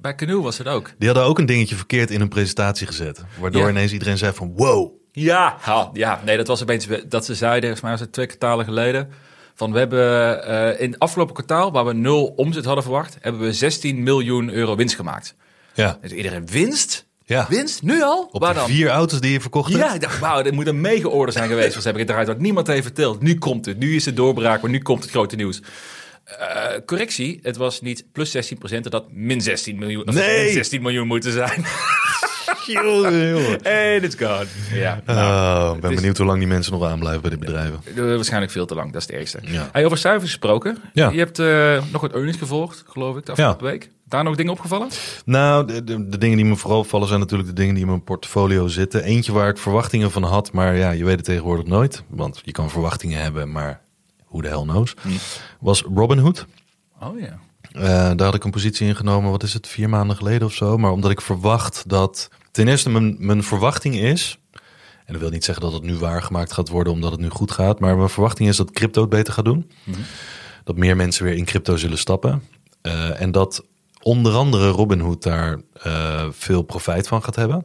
[0.00, 0.92] Bij Canoe was het ook.
[0.98, 3.22] die hadden ook een dingetje verkeerd in hun presentatie gezet.
[3.38, 3.68] Waardoor Ja.
[3.68, 7.60] ineens iedereen zei van, wow, Ja, ha, ja, nee, dat was opeens dat ze zeiden,
[7.62, 9.08] volgens mij was het twee kwartalen geleden,
[9.54, 13.40] van we hebben eh, in het afgelopen kwartaal, waar we nul omzet hadden verwacht, hebben
[13.40, 15.34] we 16 miljoen euro winst gemaakt.
[15.74, 15.98] ja.
[16.00, 17.06] Dus iedereen winst?
[17.24, 17.46] Ja.
[17.48, 17.82] Winst?
[17.82, 18.28] Nu al?
[18.32, 18.68] Op waar de dan?
[18.68, 19.84] vier auto's die je verkocht hebt?
[19.84, 21.68] Ja, ik dacht, wauw, dit moet een mega order zijn geweest.
[21.70, 23.20] Want ze hebben het eruit wat niemand heeft verteld.
[23.22, 23.78] Nu komt het.
[23.78, 25.60] Nu is het doorbraak, maar nu komt het grote nieuws.
[26.24, 30.44] Eh, correctie, het was niet plus 16 procent, het had min 16 miljoen, of Nee.
[30.44, 31.64] min 16 miljoen moeten zijn.
[32.66, 33.62] Jongen, jongen.
[33.62, 34.46] En it's gone.
[34.72, 37.38] Ja, nou, Oh, ik ben is- benieuwd hoe lang die mensen nog aanblijven bij de
[37.38, 37.80] bedrijven.
[38.16, 39.38] Waarschijnlijk veel te lang, dat is het ergste.
[39.42, 39.68] Ja.
[39.72, 40.78] Hey, over cijfers gesproken.
[40.92, 41.10] Ja.
[41.10, 43.90] Je hebt eh, nog wat earnings gevolgd, geloof ik, de afgelopen week.
[44.04, 44.88] Daar nog dingen opgevallen?
[45.24, 47.88] Nou, de, de, de dingen die me vooral opvallen zijn natuurlijk de dingen die in
[47.88, 49.02] mijn portfolio zitten.
[49.04, 52.02] Eentje waar ik verwachtingen van had, maar ja, je weet het tegenwoordig nooit.
[52.08, 53.80] Want je kan verwachtingen hebben, maar
[54.24, 54.94] hoe de hell knows.
[55.60, 56.46] Was Robinhood.
[57.00, 57.38] Oh ja.
[57.72, 57.82] Eh,
[58.16, 60.76] daar had ik een positie ingenomen, wat is het, vier maanden geleden of zo.
[60.78, 64.38] Maar omdat ik verwacht dat, ten eerste mijn, mijn verwachting is,
[65.04, 67.50] en dat wil niet zeggen dat het nu waargemaakt gaat worden omdat het nu goed
[67.50, 69.70] gaat, maar mijn verwachting is dat crypto het beter gaat doen.
[70.64, 72.42] Dat meer mensen weer in crypto zullen stappen.
[72.82, 73.64] Eh, en dat
[74.02, 77.64] onder andere Robinhood daar eh, veel profijt van gaat hebben.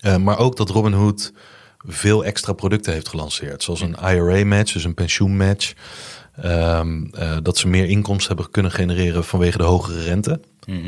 [0.00, 1.32] Eh, maar ook dat Robinhood
[1.78, 3.62] veel extra producten heeft gelanceerd.
[3.62, 5.72] Zoals een IRA-match, dus een pensioenmatch.
[6.36, 10.40] Ehm, eh, dat ze meer inkomsten hebben kunnen genereren vanwege de hogere rente.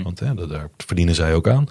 [0.03, 1.67] Want hè, da- daar verdienen zij ook aan.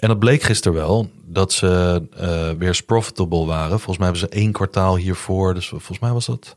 [0.00, 3.80] En dat bleek gisteren wel dat ze eh, weer eens profitable waren.
[3.80, 5.54] Volgens mij hebben ze één kwartaal hiervoor.
[5.54, 6.56] Dus volgens mij was dat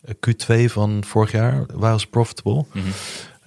[0.00, 2.64] eh, Q2 van vorig jaar waren ze profitable.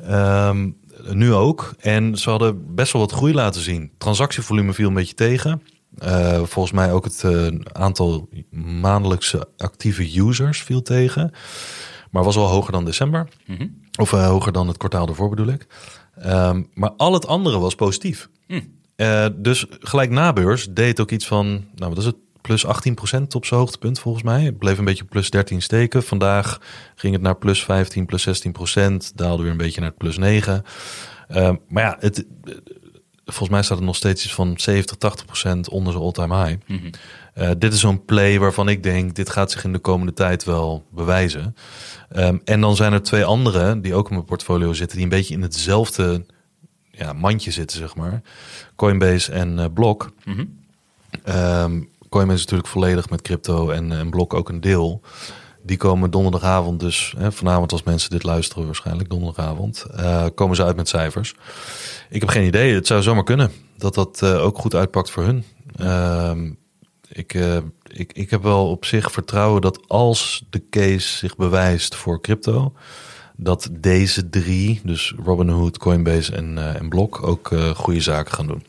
[0.04, 0.69] Ehm,
[1.12, 1.74] nu ook.
[1.80, 3.91] En ze hadden best wel wat groei laten zien.
[3.98, 5.62] Transactievolume viel een beetje tegen.
[5.98, 7.24] Eh, volgens mij ook het
[7.71, 8.30] aantal
[8.82, 11.32] maandelijkse actieve users viel tegen.
[12.15, 13.28] Maar was wel hoger dan december.
[14.00, 15.67] Of eh, hoger dan het kwartaal ervoor bedoel ik.
[16.15, 18.30] Ehm, maar al het andere was positief.
[18.96, 23.36] Eh, dus gelijk na beurs deed ook iets van, nou wat is het, plus 18%
[23.36, 24.44] op zijn hoogtepunt volgens mij.
[24.44, 26.04] Het bleef een beetje plus 13 steken.
[26.04, 26.62] Vandaag
[26.96, 29.12] ging het naar plus 15, plus 16%.
[29.16, 30.64] Daalde weer een beetje naar plus 9.
[31.28, 32.26] Ehm, maar ja, het,
[33.26, 36.60] volgens mij staat het nog steeds iets van 70, 80% onder zijn all-time high.
[37.34, 40.44] Eh, dit is zo'n play waarvan ik denk, dit gaat zich in de komende tijd
[40.44, 41.56] wel bewijzen.
[42.10, 45.12] Ehm, en dan zijn er twee andere die ook in mijn portfolio zitten, die een
[45.12, 46.26] beetje in hetzelfde
[46.98, 48.22] ja, mandje zitten, zeg maar.
[48.76, 50.12] Coinbase en eh Block.
[51.24, 55.02] Ehm, Coinbase is natuurlijk volledig met crypto en, en Block ook een deel.
[55.64, 60.64] Die komen donderdagavond dus, hè, vanavond als mensen dit luisteren waarschijnlijk, donderdagavond, eh, komen ze
[60.64, 61.36] uit met cijfers.
[62.10, 65.24] Ik heb geen idee, het zou zomaar kunnen dat dat eh, ook goed uitpakt voor
[65.24, 65.44] hun.
[65.76, 66.52] Ehm,
[67.10, 67.34] ik,
[67.88, 72.74] ik, ik heb wel op zich vertrouwen dat als de case zich bewijst voor crypto,
[73.38, 78.48] dat deze drie, dus Robinhood, Coinbase en, eh, en Block, ook eh, goede zaken gaan
[78.48, 78.63] doen.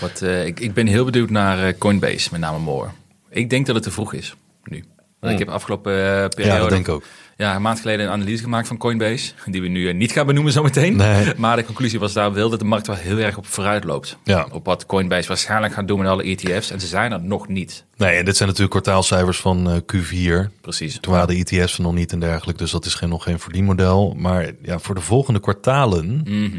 [0.00, 2.88] Wat, eh, ik, ik ben heel benieuwd naar Coinbase, met name More.
[3.30, 4.34] Ik denk dat het te vroeg is,
[4.64, 4.84] nu.
[5.20, 6.42] Want Ik heb afgelopen uh, periode...
[6.42, 7.04] Ja, dat denk ik ook.
[7.38, 9.32] Ja, een maand geleden een analyse gemaakt van Coinbase.
[9.46, 10.96] Die we nu niet gaan benoemen zometeen.
[10.96, 11.32] Nee.
[11.36, 14.18] Maar de conclusie was daar wel dat de markt wel heel erg op vooruit loopt.
[14.24, 14.46] Ja.
[14.50, 16.70] Op wat Coinbase waarschijnlijk gaat doen met alle ETF's.
[16.70, 17.84] En ze zijn er nog niet.
[17.96, 20.60] Nee, en dit zijn natuurlijk kwartaalcijfers van uh, Q4.
[20.60, 20.98] Precies.
[21.00, 22.62] Toen waren de ETF's er nog niet en dergelijke.
[22.62, 24.14] Dus dat is geen, nog geen verdienmodel.
[24.18, 26.20] Maar ja, voor de volgende kwartalen...
[26.24, 26.58] Mhm.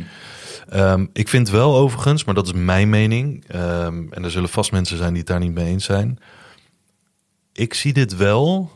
[0.69, 3.43] Ehm, ik vind wel overigens, maar dat is mijn mening.
[3.47, 6.19] ehm, en er zullen vast mensen zijn die het daar niet mee eens zijn.
[7.53, 8.71] Ik zie dit wel.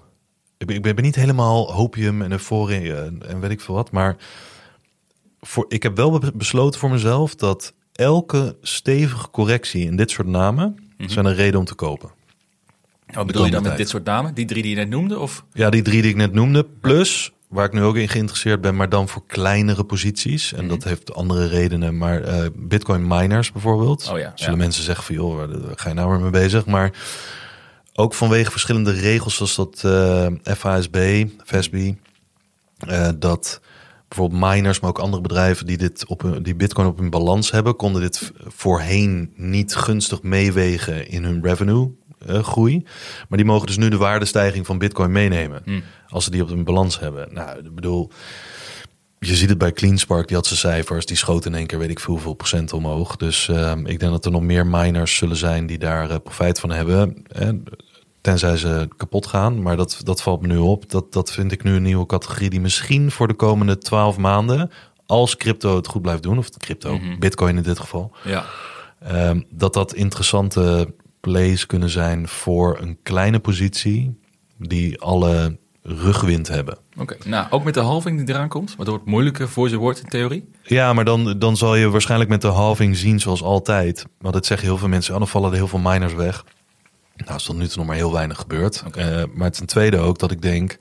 [0.66, 3.92] Ik ben, niet helemaal hopium en euforie en, en weet ik veel wat.
[3.92, 4.16] Maar
[5.42, 10.28] voor, ik heb wel be- besloten voor mezelf dat elke stevige correctie in dit soort
[10.28, 12.10] namen zijn een reden om te kopen.
[13.14, 14.34] Wat bedoel je dan met dit soort namen?
[14.34, 15.20] Die drie die je net noemde?
[15.20, 15.46] Of?
[15.54, 16.66] Ja, die drie die ik net noemde.
[16.82, 20.54] Plus, waar ik nu ook in geïnteresseerd ben, maar dan voor kleinere posities.
[20.54, 21.98] En dat heeft andere redenen.
[21.98, 24.10] Maar eh, Bitcoin miners bijvoorbeeld.
[24.12, 24.60] Oh ja, Zullen ja.
[24.60, 26.66] mensen zeggen van, joh, waar waar ga je nou weer mee bezig?
[26.66, 26.92] Maar
[27.94, 31.94] ook vanwege verschillende regels zoals dat eh, FASB, FASB,
[32.80, 33.62] eh, dat
[34.08, 37.52] bijvoorbeeld miners, maar ook andere bedrijven die, dit op hun, die Bitcoin op hun balans
[37.52, 41.92] hebben, konden dit voorheen niet gunstig meewegen in hun revenue
[42.26, 42.84] eh, groei.
[43.30, 45.84] Maar die mogen dus nu de waardestijging van Bitcoin meenemen Hmm.
[46.08, 47.34] als ze die op hun balans hebben.
[47.34, 48.12] Nou, ik bedoel,
[49.26, 51.90] je ziet het bij CleanSpark, die had zijn cijfers, die schoot in één keer weet
[51.90, 53.16] ik veel hoeveel procent omhoog.
[53.16, 56.60] Dus eh, ik denk dat er nog meer miners zullen zijn die daar eh, profijt
[56.60, 57.24] van hebben.
[58.22, 60.90] Tenzij ze kapot gaan, maar dat, dat valt me nu op.
[60.90, 64.72] Dat, dat vind ik nu een nieuwe categorie die misschien voor de komende twaalf maanden,
[65.06, 67.20] als crypto het goed blijft doen, of de crypto, Mhm.
[67.20, 68.46] bitcoin in dit geval, Ja.
[69.00, 74.20] Ehm, dat dat interessante plays kunnen zijn voor een kleine positie
[74.58, 76.78] die alle rugwind hebben.
[76.98, 77.18] Oké.
[77.26, 78.76] Nou, ook met de halving die eraan komt.
[78.76, 80.50] Waardoor het moeilijker voor ze wordt in theorie.
[80.64, 84.06] Ja, maar dan, dan zal je waarschijnlijk met de halving zien zoals altijd.
[84.20, 86.46] Want dat zeggen heel veel mensen, oh, dan vallen er heel veel miners weg.
[87.16, 88.84] Nou, is tot nu toe nog maar heel weinig gebeurd.
[88.88, 89.00] Oké.
[89.00, 90.78] Eh, maar ten tweede ook dat ik denk,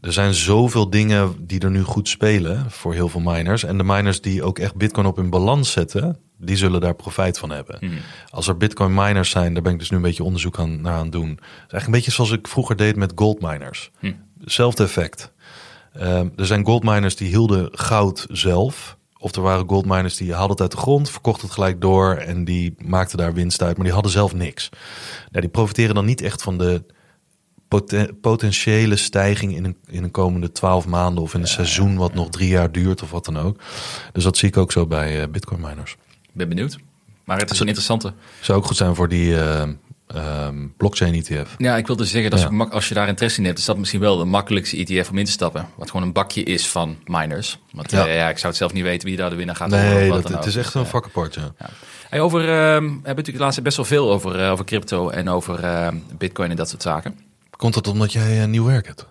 [0.00, 3.64] er zijn zoveel dingen die er nu goed spelen voor heel veel miners.
[3.64, 7.38] En de miners die ook echt bitcoin op hun balans zetten, die zullen daar profijt
[7.38, 7.76] van hebben.
[7.80, 7.92] Mhm.
[8.30, 10.94] Als er bitcoin miners zijn, daar ben ik dus nu een beetje onderzoek aan, naar
[10.94, 11.28] aan het doen.
[11.28, 13.90] Het is eigenlijk een beetje zoals ik vroeger deed met gold miners.
[13.98, 14.12] Hm.
[14.44, 15.32] Zelfde effect.
[15.92, 18.96] Ehm, er zijn goldminers die hielden goud zelf.
[19.18, 22.44] Of er waren goldminers die haalden het uit de grond, verkochten het gelijk door en
[22.44, 24.68] die maakten daar winst uit, maar die hadden zelf niks.
[25.30, 26.82] Nou, die profiteren dan niet echt van de
[27.68, 32.14] poten- potentiële stijging in een, in een komende twaalf maanden of in een seizoen wat
[32.14, 33.60] nog drie jaar duurt of wat dan ook.
[34.12, 35.96] Dus dat zie ik ook zo bij eh, bitcoin miners.
[36.38, 36.78] Ben benieuwd.
[37.24, 38.12] Maar het is een interessante.
[38.40, 39.62] Zou ook goed zijn voor die eh,
[40.06, 41.54] ehm, blockchain ETF.
[41.58, 42.64] Ja, ik wilde zeggen, dat Ja.
[42.70, 45.24] als je daar interesse in hebt, is dat misschien wel de makkelijkste ETF om in
[45.24, 45.68] te stappen.
[45.76, 47.58] Wat gewoon een bakje is van miners.
[47.72, 48.06] Want Ja.
[48.06, 49.88] ja, ja ik zou het zelf niet weten wie daar de winnaar gaat worden.
[49.94, 50.46] Nee, dat, dan het ook.
[50.46, 51.52] is echt een vak apart, ja.
[52.08, 52.48] Hey, over, ehm,
[52.82, 56.50] we hebben natuurlijk laatst best wel veel over, eh, over crypto en over ehm, bitcoin
[56.50, 57.18] en dat soort zaken.
[57.58, 59.06] Komt dat omdat jij eh, nieuw werk hebt?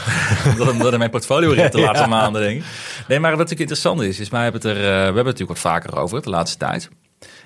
[0.52, 2.66] Omdat hem- dat in mijn portfolio ligt de laatste maanden, denk ik.
[3.08, 5.24] Nee, maar wat natuurlijk interessant is, is wij hebben het er, eh, we hebben het
[5.24, 6.88] natuurlijk wat vaker over de laatste tijd.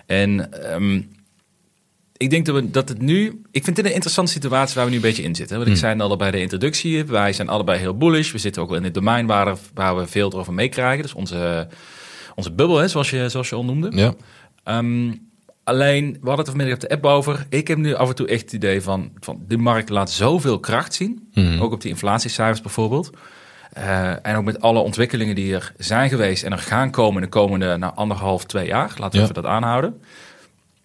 [0.06, 1.02] En ehm,
[2.16, 4.90] ik denk dat, we, dat het nu, ik vind dit een interessante situatie waar we
[4.90, 5.56] nu een beetje in zitten.
[5.56, 8.32] Want ik zei al bij de introductie, wij zijn allebei heel bullish.
[8.32, 11.02] We zitten ook wel in het domein waar, waar we veel over meekrijgen.
[11.02, 11.68] Dus onze,
[12.34, 13.90] onze bubbel, hè, zoals, je, zoals je al noemde.
[13.96, 14.14] Ja.
[14.64, 15.12] Ehm,
[15.66, 17.46] alleen, we hadden het er vanmiddag op de app over.
[17.48, 20.60] Ik heb nu af en toe echt het idee van, van de markt laat zoveel
[20.60, 21.28] kracht zien.
[21.34, 21.60] Mhm.
[21.60, 23.10] Ook op die inflatiecijfers bijvoorbeeld.
[23.72, 27.28] Eh, en ook met alle ontwikkelingen die er zijn geweest en er gaan komen de
[27.28, 28.88] komende nou, anderhalf, twee jaar.
[28.96, 29.22] Laten we Ja.
[29.22, 30.00] even dat aanhouden.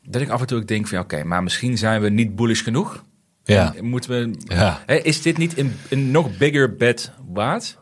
[0.04, 3.04] Dat ik af en toe denk van, oké, maar misschien zijn we niet bullish genoeg.
[3.44, 3.74] Ja.
[3.78, 4.84] En moeten we, Ja.
[4.86, 7.78] hè, is dit niet een, een nog bigger bet waard?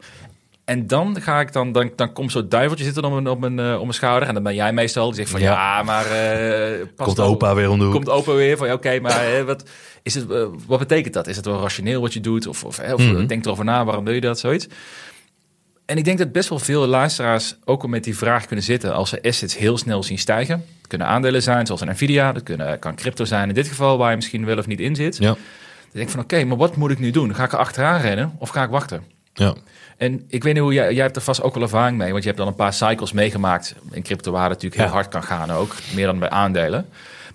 [0.70, 3.60] En dan ga ik dan, dan, dan komt zo'n duiveltje zitten op mijn, op, mijn,
[3.60, 4.28] eh, op mijn schouder.
[4.28, 5.84] En dan ben jij meestal die zegt van ja, Ja.
[5.84, 6.06] maar.
[6.06, 7.94] eh, pas Komt nou- opa weer om de hoek.
[7.94, 9.64] Komt opa weer van ja, oké, maar hè, wat,
[10.04, 11.28] is het, eh, wat betekent dat?
[11.28, 12.48] Is het wel rationeel wat je doet?
[12.48, 13.26] Of, of, hè, of Mhm.
[13.26, 14.40] denk erover na, waarom doe je dat?
[14.40, 14.68] Zoiets.
[15.86, 18.94] En ik denk dat best wel veel luisteraars ook al met die vraag kunnen zitten
[18.94, 20.66] als ze assets heel snel zien stijgen.
[20.88, 22.32] Kunnen aandelen zijn, zoals een Nvidia.
[22.32, 24.96] Dat kunnen, kan crypto zijn in dit geval, waar je misschien wel of niet in
[24.96, 25.18] zit.
[25.18, 25.26] Ja.
[25.28, 25.38] Dan
[25.92, 27.36] denk ik van oké, maar wat moet ik nu doen?
[27.36, 29.04] Ga ik er achteraan rennen of ga ik wachten?
[29.40, 29.54] Ja.
[29.98, 32.22] En ik weet niet hoe jij, jij hebt er vast ook wel ervaring mee, want
[32.24, 33.76] je hebt dan een paar cycles meegemaakt.
[33.92, 34.94] In crypto waar het natuurlijk heel Ja.
[34.94, 36.86] hard kan gaan ook, meer dan bij aandelen.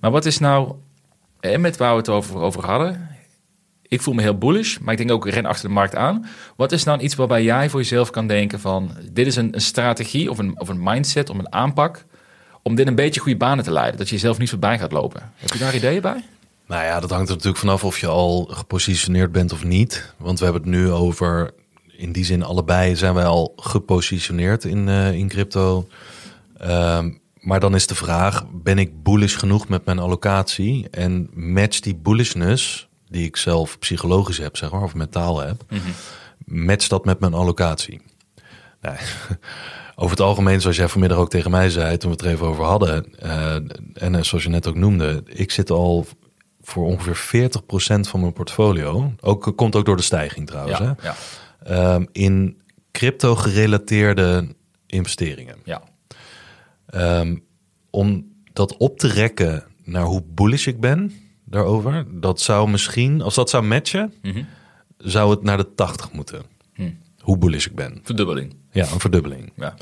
[0.00, 0.72] Maar wat is nou,
[1.40, 3.08] en met waar we het over, over hadden,
[3.82, 6.26] ik voel me heel bullish, maar ik denk ook ren achter de markt aan.
[6.56, 9.60] Wat is nou iets waarbij jij voor jezelf kan denken van, dit is een, een
[9.60, 12.04] strategie of een, of een mindset, of een aanpak,
[12.62, 15.32] om dit een beetje goede banen te leiden, dat je jezelf niet voorbij gaat lopen.
[15.36, 16.24] Heb je daar ideeën bij?
[16.66, 20.12] Nou ja, dat hangt er natuurlijk vanaf of je al gepositioneerd bent of niet.
[20.16, 21.50] Want we hebben het nu over,
[21.96, 25.88] in die zin allebei zijn wij al gepositioneerd in, eh, in crypto.
[26.58, 30.88] Ehm, maar dan is de vraag, ben ik bullish genoeg met mijn allocatie?
[30.90, 35.64] En matcht die bullishness die ik zelf psychologisch heb, zeg maar, of mentaal heb,
[36.44, 38.00] matcht dat met mijn allocatie.
[38.80, 38.96] Nee.
[39.96, 42.46] Over het algemeen, zoals jij vanmiddag ook tegen mij zei, toen we het er even
[42.46, 43.54] over hadden, eh,
[43.94, 46.06] en eh, zoals je net ook noemde, ik zit al
[46.62, 51.06] voor ongeveer 40% van mijn portfolio, ook, komt ook door de stijging trouwens, Ja, hè,
[51.08, 51.14] ja,
[51.64, 52.60] ehm, in
[52.92, 54.48] crypto-gerelateerde
[54.86, 55.56] investeringen.
[55.64, 55.82] ja.
[56.86, 57.36] Ehm,
[57.90, 61.12] om dat op te rekken naar hoe bullish ik ben
[61.44, 64.42] daarover, dat zou misschien, als dat zou matchen, Mhm.
[64.98, 66.42] zou het naar de 80 moeten.
[66.74, 66.90] Hm.
[67.20, 68.00] Hoe bullish ik ben.
[68.02, 68.54] Verdubbeling.
[68.70, 69.52] Ja, een verdubbeling.
[69.56, 69.74] Ja.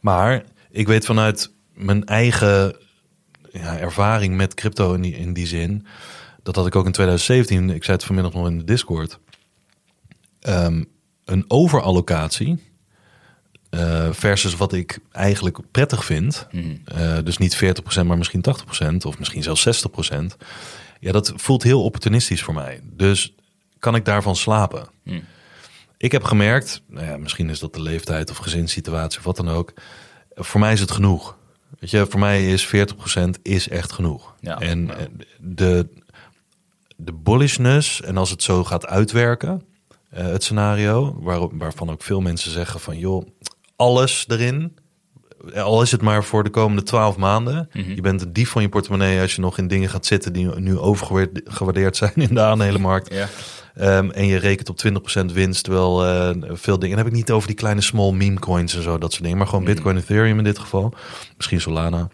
[0.00, 2.76] Maar ik weet vanuit mijn eigen
[3.52, 5.86] ja, ervaring met crypto in die, in die zin,
[6.42, 9.18] dat had ik ook in 2017, ik zei het vanmiddag nog in de Discord,
[10.40, 10.84] ehm,
[11.26, 12.58] een overallocatie
[13.70, 16.76] eh, versus wat ik eigenlijk prettig vind, Mhm.
[16.84, 20.36] eh, dus niet 40%, maar misschien 80% of misschien zelfs 60%,
[21.00, 22.80] ja, dat voelt heel opportunistisch voor mij.
[22.82, 23.34] Dus
[23.78, 24.88] kan ik daarvan slapen?
[25.02, 25.20] Hm.
[25.96, 29.48] Ik heb gemerkt, nou ja, misschien is dat de leeftijd of gezinssituatie of wat dan
[29.48, 29.72] ook.
[30.34, 31.36] Voor mij is het genoeg.
[31.78, 34.34] Weet je, voor mij is 40% is echt genoeg.
[34.40, 34.94] Ja, en ja.
[35.40, 35.88] de,
[36.96, 39.62] de bullishness, en als het zo gaat uitwerken,
[40.22, 43.26] het scenario, waarop, waarvan ook veel mensen zeggen van joh,
[43.76, 44.76] alles erin.
[45.54, 47.68] Al is het maar voor de komende twaalf maanden.
[47.72, 47.90] Mhm.
[47.94, 50.54] Je bent een dief van je portemonnee als je nog in dingen gaat zitten die
[50.54, 53.14] nu overgewaardeerd zijn in de aandelenmarkt.
[53.14, 53.28] Ja.
[53.74, 56.96] Ehm, en je rekent op 20% winst, terwijl eh, veel dingen.
[56.96, 59.38] En heb ik niet over die kleine small meme coins en zo, dat soort dingen.
[59.38, 60.94] Maar gewoon Bitcoin, Ethereum in dit geval.
[61.36, 62.08] Misschien Solana.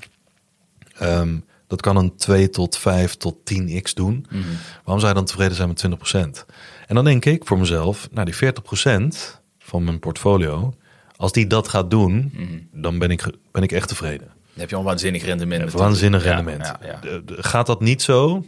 [0.99, 1.37] Ehm,
[1.67, 4.27] dat kan een 2 tot 5 tot 10x doen.
[4.31, 4.43] Mhm.
[4.85, 6.47] Waarom zou je dan tevreden zijn met 20%?
[6.87, 10.75] En dan denk ik voor mezelf, nou die 40% van mijn portfolio,
[11.17, 12.59] als die dat gaat doen, Mhm.
[12.73, 14.27] dan ben ik, ben ik echt tevreden.
[14.27, 15.63] Dan heb je al een waanzinnig rendement.
[15.73, 16.67] Een waanzinnig rendement.
[16.67, 17.21] Ja, ja.
[17.27, 18.45] Gaat dat niet zo?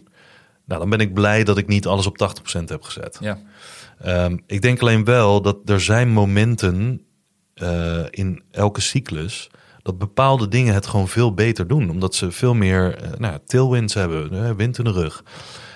[0.66, 3.16] Nou, dan ben ik blij dat ik niet alles op 80% heb gezet.
[3.20, 3.38] ja.
[4.01, 7.01] Ehm, ik denk alleen wel dat er zijn momenten
[7.55, 9.51] eh, in elke cyclus
[9.83, 13.94] dat bepaalde dingen het gewoon veel beter doen, omdat ze veel meer nou, ja, tailwinds
[13.94, 15.25] hebben, wind in de rug.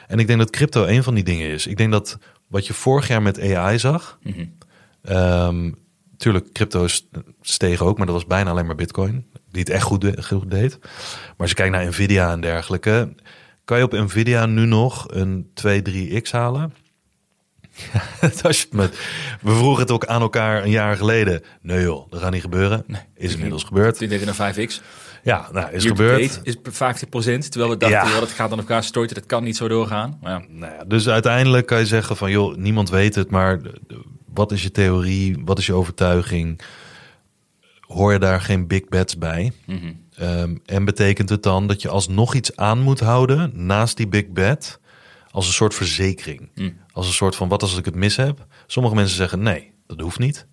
[0.07, 1.67] En ik denk dat crypto een van die dingen is.
[1.67, 4.45] Ik denk dat wat je vorig jaar met AI zag, Mhm.
[5.03, 5.71] ehm,
[6.17, 7.09] tuurlijk crypto is
[7.41, 10.51] stegen ook, maar dat was bijna alleen maar Bitcoin die het echt goed, de- goed
[10.51, 10.79] deed.
[10.81, 13.15] Maar als je kijkt naar Nvidia en dergelijke,
[13.65, 16.75] kan je op Nvidia nu nog een 2, 3x halen?
[18.43, 18.91] Als je met,
[19.41, 21.43] we vroegen het ook aan elkaar een jaar geleden.
[21.63, 22.85] Nee joh, dat gaat niet gebeuren.
[23.15, 23.99] is inmiddels gebeurd.
[23.99, 24.81] Deed je naar 5x.
[25.29, 26.41] Ja, nou, is gebeurd.
[26.43, 26.59] is 50%.
[27.51, 28.21] Terwijl we dachten, Ja.
[28.21, 29.15] dat gaat aan elkaar storten.
[29.15, 30.19] Dat kan niet zo doorgaan.
[30.23, 30.45] Maar ja.
[30.49, 33.61] Nou ja, dus uiteindelijk kan je zeggen van joh, niemand weet het, maar
[34.35, 35.39] wat is je theorie?
[35.45, 36.61] Wat is je overtuiging?
[37.81, 39.53] Hoor je daar geen big bets bij?
[39.67, 39.93] Mhm.
[40.17, 44.29] Ehm, en betekent het dan dat je alsnog iets aan moet houden naast die big
[44.29, 44.81] bet
[45.31, 46.51] als een soort verzekering?
[46.55, 46.77] Mm.
[46.93, 48.47] Als een soort van wat als ik het mis heb?
[48.67, 50.47] Sommige mensen zeggen nee, dat hoeft niet.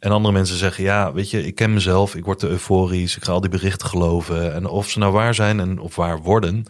[0.00, 3.24] En andere mensen zeggen ja, weet je, ik ken mezelf, ik word te euforisch, ik
[3.24, 4.54] ga al die berichten geloven.
[4.54, 6.64] En of ze nou waar zijn en of waar worden,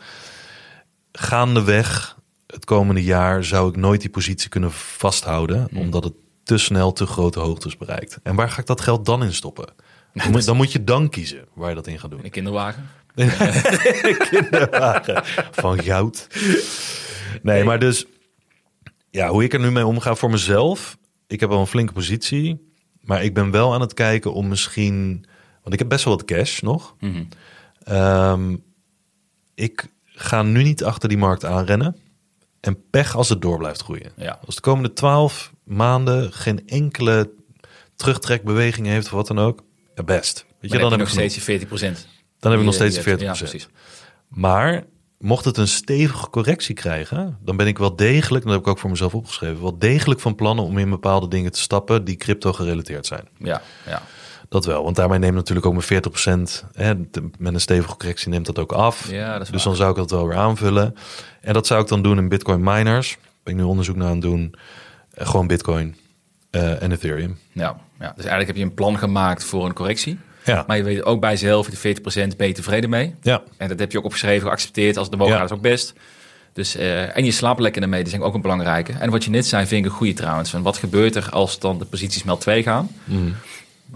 [1.12, 6.93] gaandeweg het komende jaar zou ik nooit die positie kunnen vasthouden, omdat het te snel
[6.93, 8.19] te grote hoogtes bereikt.
[8.23, 9.66] En waar ga ik dat geld dan in stoppen?
[10.12, 12.25] Dan moet, dan moet je dan kiezen waar je dat in gaat doen.
[12.25, 12.90] Een kinderwagen.
[14.31, 16.27] kinderwagen van goud.
[17.43, 18.07] Nee, maar dus
[19.11, 20.99] ja, hoe ik er nu mee omga voor mezelf.
[21.27, 22.69] Ik heb al een flinke positie,
[23.00, 25.26] maar ik ben wel aan het kijken om misschien,
[25.62, 26.94] want ik heb best wel wat cash nog.
[27.00, 27.22] Mhm.
[27.82, 28.56] Ehm,
[29.54, 31.96] ik ga nu niet achter die markt aanrennen.
[32.60, 34.12] En pech als het door blijft groeien.
[34.16, 34.38] Ja.
[34.46, 37.30] Als de komende twaalf maanden geen enkele
[37.96, 39.62] terugtrekbeweging heeft of wat dan ook,
[39.94, 40.46] ja, best.
[40.60, 42.06] Weet je, dan heb je ik nog steeds die 40%.
[42.38, 43.04] Dan heb ik nog steeds die 40%.
[43.04, 43.20] hebt.
[43.20, 43.68] Ja, precies.
[44.28, 44.84] Maar
[45.20, 48.78] mocht het een stevige correctie krijgen, dan ben ik wel degelijk, dat heb ik ook
[48.78, 52.52] voor mezelf opgeschreven, wel degelijk van plannen om in bepaalde dingen te stappen die crypto
[52.52, 53.28] gerelateerd zijn.
[53.38, 54.02] Ja, ja.
[54.48, 56.94] Dat wel, want daarmee neemt natuurlijk ook mijn 40%, hè,
[57.38, 59.11] met een stevige correctie neemt dat ook af.
[59.11, 60.94] Ja, dat dus dan zou ik dat wel weer aanvullen.
[61.40, 63.18] En dat zou ik dan doen in Bitcoin miners.
[63.42, 64.54] Ben ik nu onderzoek naar aan het doen.
[65.14, 65.96] Eh, gewoon Bitcoin
[66.50, 67.38] eh, en Ethereum.
[67.52, 70.18] Ja, ja, dus eigenlijk heb je een plan gemaakt voor een correctie.
[70.50, 73.14] Ja, Maar je weet ook bij jezelf, die 40% ben je tevreden mee.
[73.22, 73.42] ja.
[73.56, 74.96] En dat heb je ook opgeschreven, geaccepteerd.
[74.96, 75.42] Als het omhoog Ja.
[75.44, 75.92] is ook best.
[76.52, 78.92] Dus, eh, en je slaapt lekker ermee, dat is denk ik ook een belangrijke.
[78.92, 80.50] En wat je net zei, vind ik een goede trouwens.
[80.50, 82.88] Van wat gebeurt er als dan de posities maal 2 gaan?
[83.04, 83.34] Mm.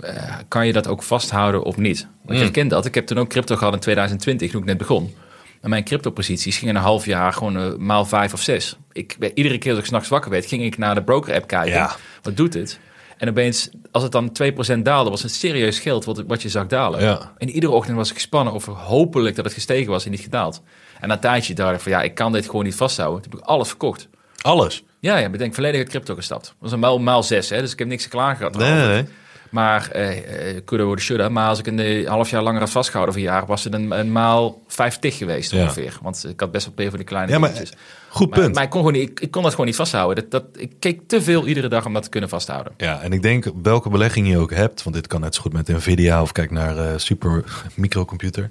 [0.00, 2.00] Eh, kan je dat ook vasthouden of niet?
[2.00, 2.34] Want Mm.
[2.34, 2.86] je herkent dat.
[2.86, 5.14] Ik heb toen ook crypto gehad in 2020, toen ik net begon.
[5.60, 8.76] En mijn crypto-posities gingen een half jaar gewoon eh, maal vijf of zes.
[8.92, 11.72] Ik, iedere keer als ik s'nachts wakker werd, ging ik naar de broker-app kijken.
[11.74, 11.96] Ja.
[12.22, 12.78] Wat doet het?
[13.16, 14.36] En opeens, als het dan
[14.76, 17.00] 2% daalde, was het serieus geld wat, wat je zag dalen.
[17.00, 17.32] Ja.
[17.38, 20.62] En iedere ochtend was ik gespannen over hopelijk dat het gestegen was en niet gedaald.
[21.00, 23.22] En na een tijdje dacht ik van ja, ik kan dit gewoon niet vasthouden.
[23.22, 24.08] Toen heb ik alles verkocht.
[24.40, 24.82] Alles.
[25.00, 26.44] Ja, ja, ik ben volledig uit crypto gestapt.
[26.44, 28.56] Dat was een maal, maal 6, hè, dus ik heb niks klagen gehad.
[28.56, 29.06] Nee, nee, nee.
[29.54, 30.16] Maar, eh,
[30.56, 31.28] eh coulda, woulda, shoulda.
[31.28, 33.74] Maar als ik een eh, half jaar langer had vastgehouden of een jaar, was het
[33.74, 35.62] een, een maal 50 geweest Ja.
[35.62, 35.98] ongeveer.
[36.02, 37.76] Want ik had best wel veel van die kleine Ja, maar dingetjes.
[38.08, 38.54] goed Maar, punt.
[38.54, 40.24] maar ik, kon gewoon niet, ik, ik kon dat gewoon niet vasthouden.
[40.28, 42.72] Dat, dat, ik keek te veel iedere dag om dat te kunnen vasthouden.
[42.76, 45.52] Ja, en ik denk welke belegging je ook hebt, want dit kan net zo goed
[45.52, 47.44] met Nvidia of kijk naar eh, super
[47.74, 48.50] microcomputer.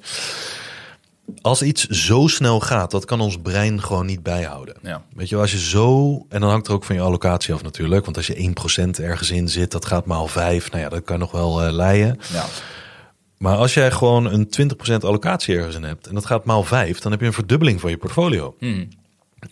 [1.41, 4.75] Als iets zo snel gaat, dat kan ons brein gewoon niet bijhouden.
[4.81, 5.03] Ja.
[5.15, 8.05] Weet je, als je zo, en dan hangt er ook van je allocatie af natuurlijk,
[8.05, 8.53] want als je
[8.87, 11.71] 1% ergens in zit, dat gaat maal 5, nou ja, dat kan nog wel eh,
[11.71, 12.19] leien.
[12.33, 12.45] Ja.
[13.37, 14.47] Maar als jij gewoon een
[14.91, 17.79] 20% allocatie ergens in hebt en dat gaat maal 5, dan heb je een verdubbeling
[17.79, 18.55] van je portfolio.
[18.59, 18.87] Hmm.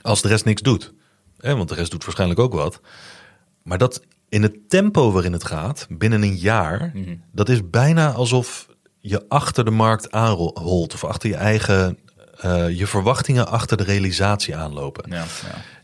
[0.01, 0.93] Als de rest niks doet.
[1.37, 2.81] Hè, want de rest doet waarschijnlijk ook wat.
[3.63, 6.93] Maar dat in het tempo waarin het gaat, binnen een jaar,
[7.31, 8.67] dat is bijna alsof
[9.01, 10.93] je achter de markt aanholt.
[10.93, 11.97] Of achter je eigen,
[12.39, 15.11] eh, je verwachtingen achter de realisatie aanlopen.
[15.11, 15.25] Ja, ja.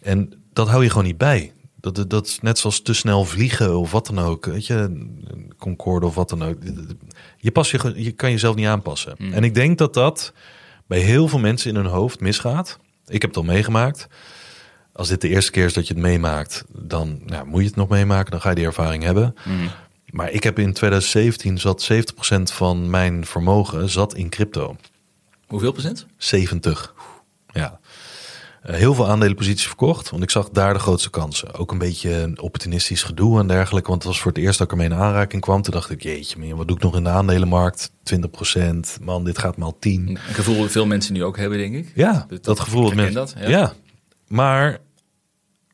[0.01, 1.53] En dat hou je gewoon niet bij.
[1.79, 4.45] Dat, dat is net zoals te snel vliegen of wat dan ook.
[4.45, 5.07] Weet je,
[5.57, 6.57] Concorde of wat dan ook.
[7.37, 9.17] Je, pas je, je kan jezelf niet aanpassen.
[9.17, 10.33] En ik denk dat dat
[10.87, 12.79] bij heel veel mensen in hun hoofd misgaat.
[13.05, 14.07] Ik heb het al meegemaakt.
[14.93, 17.75] Als dit de eerste keer is dat je het meemaakt, dan nou, moet je het
[17.75, 18.31] nog meemaken.
[18.31, 19.35] Dan ga je die ervaring hebben.
[20.11, 21.95] Maar ik heb in 2017 zat 70%
[22.43, 24.75] van mijn vermogen zat in crypto.
[25.47, 26.05] Hoeveel procent?
[26.17, 26.93] 70.
[27.53, 27.79] Ja.
[28.61, 31.53] Eh, heel veel aandelenposities verkocht, want ik zag daar de grootste kansen.
[31.53, 34.67] Ook een beetje een opportunistisch gedoe en dergelijke, want het was voor het eerst dat
[34.67, 35.61] ik ermee in aanraking kwam.
[35.61, 37.91] Toen dacht ik, jeetje, man, wat doe ik nog in de aandelenmarkt?
[38.03, 40.07] 20%, man, dit gaat maal 10.
[40.09, 41.91] Een gevoel dat veel mensen nu ook hebben, denk ik.
[41.95, 43.13] Ja, Dat- dat, gevoel dat mensen...
[43.13, 43.47] dat, ja.
[43.49, 43.73] ja.
[44.27, 44.79] maar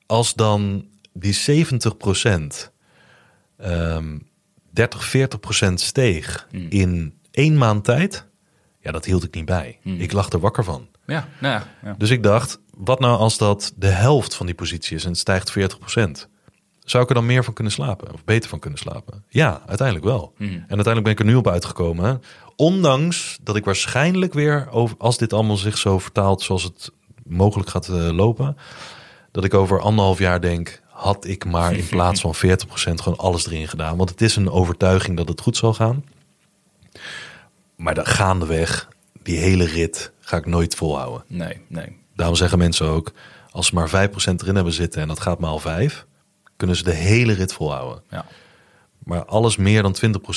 [0.05, 1.97] als dan die 70
[3.57, 4.17] ehm
[4.71, 5.09] 30,
[5.69, 6.65] 40% steeg Hmm.
[6.69, 8.25] in één maand tijd,
[8.79, 9.79] ja, dat hield ik niet bij.
[9.81, 9.99] Hmm.
[9.99, 10.87] Ik lag er wakker van.
[11.05, 11.67] Ja, nou ja.
[11.83, 11.95] ja.
[11.97, 15.19] Dus ik dacht, wat nou als dat de helft van die positie is en het
[15.19, 16.27] stijgt 40%
[16.83, 18.13] Zou ik er dan meer van kunnen slapen?
[18.13, 19.23] Of beter van kunnen slapen?
[19.29, 20.33] Ja, uiteindelijk wel.
[20.37, 20.51] Mhm.
[20.51, 22.21] En uiteindelijk ben ik er nu op uitgekomen.
[22.55, 26.91] Ondanks dat ik waarschijnlijk weer, over, als dit allemaal zich zo vertaalt zoals het
[27.23, 28.57] mogelijk gaat eh, lopen,
[29.31, 32.39] dat ik over anderhalf jaar denk, had ik maar in plaats van 40%
[32.75, 33.97] gewoon alles erin gedaan.
[33.97, 36.05] Want het is een overtuiging dat het goed zal gaan.
[37.75, 38.89] Maar de gaandeweg,
[39.23, 41.23] die hele rit, ga ik nooit volhouden.
[41.27, 41.97] Nee, nee.
[42.15, 43.11] Daarom zeggen mensen ook,
[43.51, 46.05] als ze maar 5% erin hebben zitten en dat gaat maal 5,
[46.55, 48.03] kunnen ze de hele rit volhouden.
[48.09, 48.25] Ja.
[49.03, 49.95] Maar alles meer dan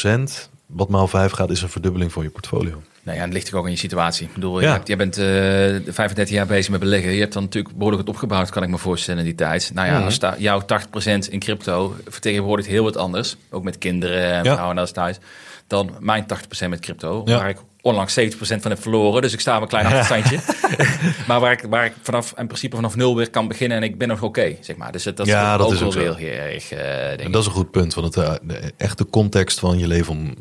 [0.08, 2.82] 20%, wat maal 5 gaat, is een verdubbeling voor je portfolio.
[3.02, 4.26] Nou ja, het ligt ook aan je situatie.
[4.26, 4.66] Ik bedoel, Ja.
[4.66, 7.12] je hebt, jij bent eh 35 jaar bezig met beleggen.
[7.12, 9.70] Je hebt dan natuurlijk behoorlijk het opgebouwd, kan ik me voorstellen, in die tijd.
[9.74, 10.04] Nou ja, Mhm.
[10.04, 13.36] als jouw 80% in crypto vertegenwoordigt heel wat anders.
[13.50, 14.52] Ook met kinderen en Ja.
[14.52, 15.18] vrouwen en alles thuis.
[15.66, 17.36] Dan mijn 80% met crypto, Ja.
[17.38, 19.22] waar ik onlangs 70% van heb verloren.
[19.22, 20.38] Dus ik sta op een klein achterstandje.
[21.28, 23.98] maar waar ik, waar ik vanaf, in principe vanaf nul weer kan beginnen en ik
[23.98, 24.92] ben nog oké, zeg maar.
[24.92, 27.30] Dus het- dat Ja, is dat ook is wel ook weer heel erg, denk En
[27.32, 30.34] dat is een goed punt, want het, eh, de echte context van je, leven om,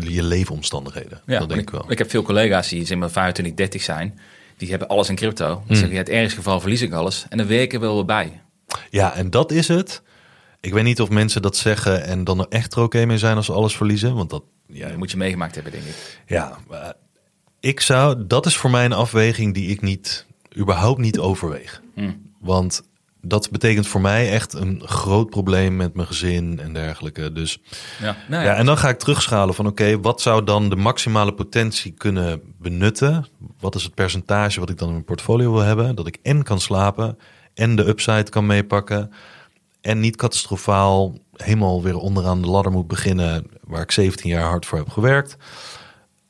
[0.00, 1.20] je leefomstandigheden.
[1.26, 1.84] Ja, dat denk ik wel.
[1.88, 4.18] Ik heb veel collega's die zeg maar 25, 30 zijn.
[4.56, 5.46] Die hebben alles in crypto.
[5.54, 5.62] Hmm.
[5.66, 7.26] Die zeggen, ja, het ergste geval verlies ik alles.
[7.28, 8.40] En dan werken we wel bij.
[8.90, 10.02] Ja, en dat is het.
[10.60, 13.36] Ik weet niet of mensen dat zeggen en dan er echt er oké mee zijn
[13.36, 14.14] als ze alles verliezen.
[14.14, 14.42] Want dat,
[14.72, 16.20] ja, Dat moet je meegemaakt hebben, denk ik.
[16.26, 16.58] Ja,
[17.60, 21.82] ik zou, dat is voor mij een afweging die ik niet, überhaupt niet overweeg.
[21.94, 22.30] Hmm.
[22.40, 22.82] Want
[23.20, 27.32] dat betekent voor mij echt een groot probleem met mijn gezin en dergelijke.
[27.32, 27.60] Dus
[28.00, 28.56] Ja, nou ja, ja.
[28.56, 33.26] en dan ga ik terugschalen van oké, wat zou dan de maximale potentie kunnen benutten?
[33.60, 35.94] Wat is het percentage wat ik dan in mijn portfolio wil hebben?
[35.94, 37.18] Dat ik en kan slapen
[37.54, 39.10] en de upside kan meepakken.
[39.80, 44.66] En niet catastrofaal helemaal weer onderaan de ladder moet beginnen waar ik 17 jaar hard
[44.66, 45.36] voor heb gewerkt.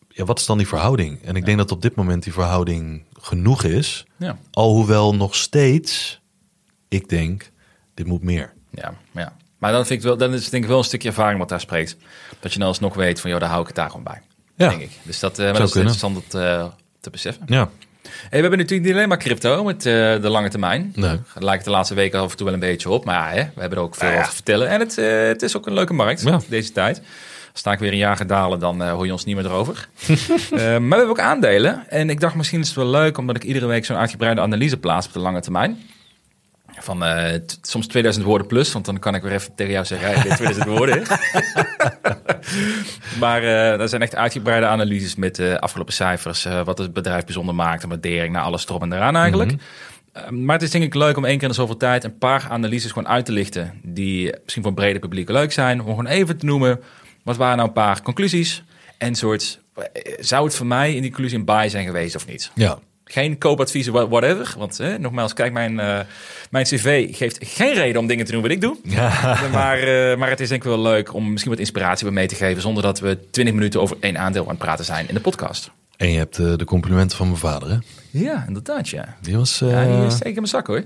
[0.09, 1.23] Ja, wat is dan die verhouding?
[1.23, 4.07] En ik denk dat op dit moment die verhouding genoeg is.
[4.17, 4.39] ja.
[4.51, 6.21] Alhoewel nog steeds,
[6.89, 7.51] ik denk,
[7.95, 8.53] dit moet meer.
[8.71, 9.33] Ja, ja.
[9.59, 11.49] Maar dan, vind ik wel, dan is het denk ik wel een stukje ervaring wat
[11.49, 11.97] daar spreekt.
[12.41, 14.23] Dat je dan alsnog weet van, joh, daar hou ik het daar gewoon bij.
[14.57, 14.69] Ja.
[14.69, 14.91] Denk ik.
[15.03, 16.67] Dus dat, Zou dat is interessant dat, eh,
[17.01, 17.43] te beseffen.
[17.47, 17.71] Ja,
[18.21, 20.93] Hey, we hebben natuurlijk niet alleen maar crypto met eh, de lange termijn.
[20.95, 21.19] Nee.
[21.35, 23.05] Het lijkt de laatste weken af en toe wel een beetje op.
[23.05, 24.19] Maar ja, hè, we hebben er ook veel Ja, ja.
[24.19, 24.69] over te vertellen.
[24.69, 26.41] En het, eh, het is ook een leuke markt Ja.
[26.49, 27.03] deze tijd.
[27.55, 29.89] Sta ik weer een jaar gedalen, dan eh, hoor je ons niet meer erover.
[30.53, 31.85] Eh, maar we hebben ook aandelen.
[31.89, 34.77] En ik dacht misschien is het wel leuk, omdat ik iedere week zo'n uitgebreide analyse
[34.77, 35.79] plaats op de lange termijn.
[36.79, 40.09] Van eh, soms 2000 woorden plus, want dan kan ik weer even tegen jou zeggen,
[40.13, 41.03] hey, dit 2000 woorden.
[43.21, 46.47] maar eh dat zijn echt uitgebreide analyses met eh, afgelopen cijfers.
[46.65, 49.55] wat het bedrijf bijzonder maakt, een waardering naar alles erop en eraan eigenlijk.
[50.13, 52.19] Eh, maar het is denk ik leuk om één keer in de zoveel tijd een
[52.19, 53.81] paar analyses gewoon uit te lichten.
[53.83, 55.81] Die misschien voor het brede publiek leuk zijn.
[55.81, 56.81] Om gewoon even te noemen,
[57.23, 58.63] wat waren nou een paar conclusies?
[58.99, 59.61] En soort,
[60.19, 62.51] zou het voor mij in die conclusie een buy zijn geweest of niet?
[62.55, 62.79] ja.
[63.13, 64.55] Geen koopadviezen, wha- whatever.
[64.59, 65.99] Want hè, nogmaals, kijk, mijn, eh,
[66.51, 68.77] mijn cv geeft geen reden om dingen te doen wat ik doe.
[69.53, 72.27] Maar, eh, maar het is denk ik wel leuk om misschien wat inspiratie bij mee
[72.27, 72.63] te geven...
[72.63, 75.71] zonder dat we 20 minuten over één aandeel aan het praten zijn in de podcast.
[75.97, 77.77] En je hebt eh, de complimenten van mijn vader, hè?
[78.11, 79.17] Ja, inderdaad, ja.
[79.21, 79.59] Die was...
[79.59, 80.85] Ja, die eh, is zeker in mijn zak, hoor.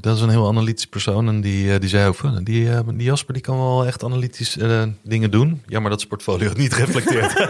[0.00, 1.28] Dat is een heel analytisch persoon.
[1.28, 4.04] En die, eh, die zei ook van, die, eh, die Jasper die kan wel echt
[4.04, 5.62] analytisch eh, dingen doen.
[5.66, 7.34] Jammer dat zijn portfolio het niet reflecteert.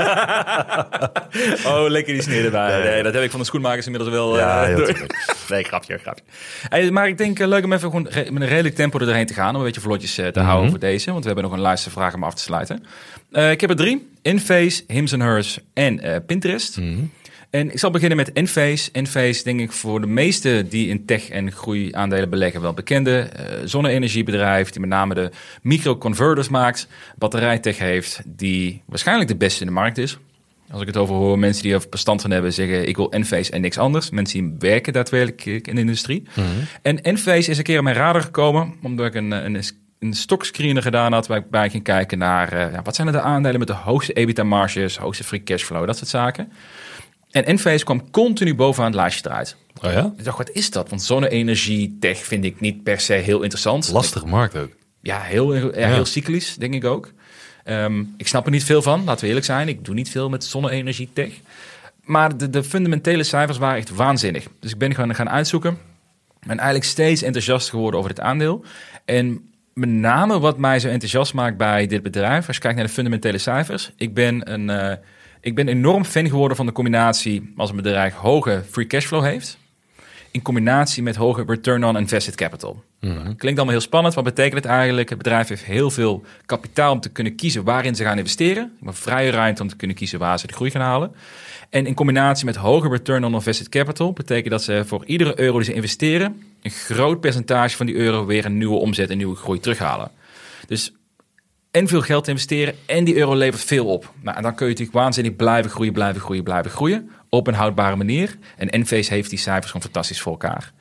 [1.66, 2.82] Oh, lekker die sneer erbij.
[2.82, 4.36] Nee, dat heb ik van de schoenmakers inmiddels wel.
[4.36, 4.66] Ja.
[5.48, 6.24] Nee, grapje, grapje.
[6.68, 9.34] Hey, maar ik denk leuk om even gewoon met een redelijk tempo er doorheen te
[9.34, 9.50] gaan.
[9.54, 10.44] Om een beetje vlotjes te Mhm.
[10.44, 11.10] houden voor deze.
[11.10, 12.84] Want we hebben nog een luistervraag om af te sluiten.
[13.30, 14.08] Ik heb er drie.
[14.22, 16.76] Inface, Hims Hers en Pinterest.
[16.78, 16.98] Mhm.
[17.50, 18.90] En ik zal beginnen met Enphase.
[18.92, 23.18] Enphase denk ik voor de meesten die in tech- en groeiaandelen beleggen wel bekende.
[23.18, 25.30] eh zonne-energiebedrijf die met name de
[25.62, 26.88] microconverters maakt.
[27.16, 30.18] Batterijtech heeft die waarschijnlijk de beste in de markt is.
[30.70, 33.50] Als ik het over hoor, mensen die over bestand van hebben zeggen ik wil Enphase
[33.50, 34.10] en niks anders.
[34.10, 36.22] Mensen die werken daadwerkelijk in de industrie.
[36.82, 39.62] En Enphase is een keer op mijn radar gekomen omdat ik een, een,
[39.98, 43.58] een stockscreener gedaan had waarbij ik ging kijken naar eh, wat zijn er de aandelen
[43.58, 46.52] met de hoogste EBITDA-marges, hoogste free cashflow, dat soort zaken.
[47.36, 49.56] En Enphase kwam continu bovenaan het lijstje eruit.
[49.82, 50.12] Oh ja?
[50.16, 50.88] Ik dacht, wat is dat?
[50.88, 53.90] Want zonne-energie, tech vind ik niet per se heel interessant.
[53.92, 54.70] Lastige markt ook.
[55.02, 57.12] Ja, heel, ja, heel cyclisch, denk ik ook.
[57.64, 59.68] Ehm, ik snap er niet veel van, laten we eerlijk zijn.
[59.68, 61.32] Ik doe niet veel met zonne-energie tech.
[62.02, 64.46] Maar de, de fundamentele cijfers waren echt waanzinnig.
[64.60, 65.72] Dus ik ben gaan, gaan uitzoeken.
[66.40, 68.64] Ik ben eigenlijk steeds enthousiast geworden over dit aandeel.
[69.04, 72.46] En met name wat mij zo enthousiast maakt bij dit bedrijf...
[72.46, 73.90] als je kijkt naar de fundamentele cijfers...
[73.96, 74.96] ik ben, een, eh,
[75.46, 77.52] ik ben enorm fan geworden van de combinatie...
[77.56, 79.58] als een bedrijf hoge free cashflow heeft...
[80.30, 82.84] in combinatie met hoge return on invested capital.
[83.36, 84.14] Klinkt allemaal heel spannend.
[84.14, 85.08] Wat betekent het eigenlijk?
[85.08, 88.72] Het bedrijf heeft heel veel kapitaal om te kunnen kiezen waarin ze gaan investeren.
[88.80, 91.14] Maar vrije ruimte om te kunnen kiezen waar ze de groei gaan halen.
[91.70, 95.56] En in combinatie met hoge return on invested capital betekent dat ze voor iedere euro
[95.56, 99.36] die ze investeren, een groot percentage van die euro weer een nieuwe omzet en nieuwe
[99.36, 100.10] groei terughalen.
[100.66, 100.92] Dus
[101.76, 104.12] en veel geld investeren en die euro levert veel op.
[104.20, 107.10] Nou, en dan kun je natuurlijk waanzinnig blijven groeien, blijven groeien, blijven groeien.
[107.28, 108.38] Op een houdbare manier.
[108.56, 110.72] En Enphase heeft die cijfers gewoon fantastisch voor elkaar.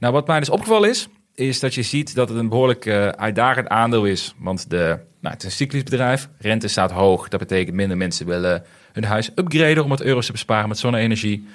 [0.00, 3.08] Nou, wat mij dus opgevallen is, is dat je ziet dat het een behoorlijk eh,
[3.08, 4.34] uitdagend aandeel is.
[4.38, 7.28] Want de, nou, het is een cyclisch bedrijf, rente staat hoog.
[7.28, 11.48] Dat betekent minder mensen willen hun huis upgraden om wat euro's te besparen met zonne-energie.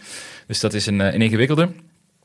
[0.47, 1.69] Dus dat is een, eh, een ingewikkelde.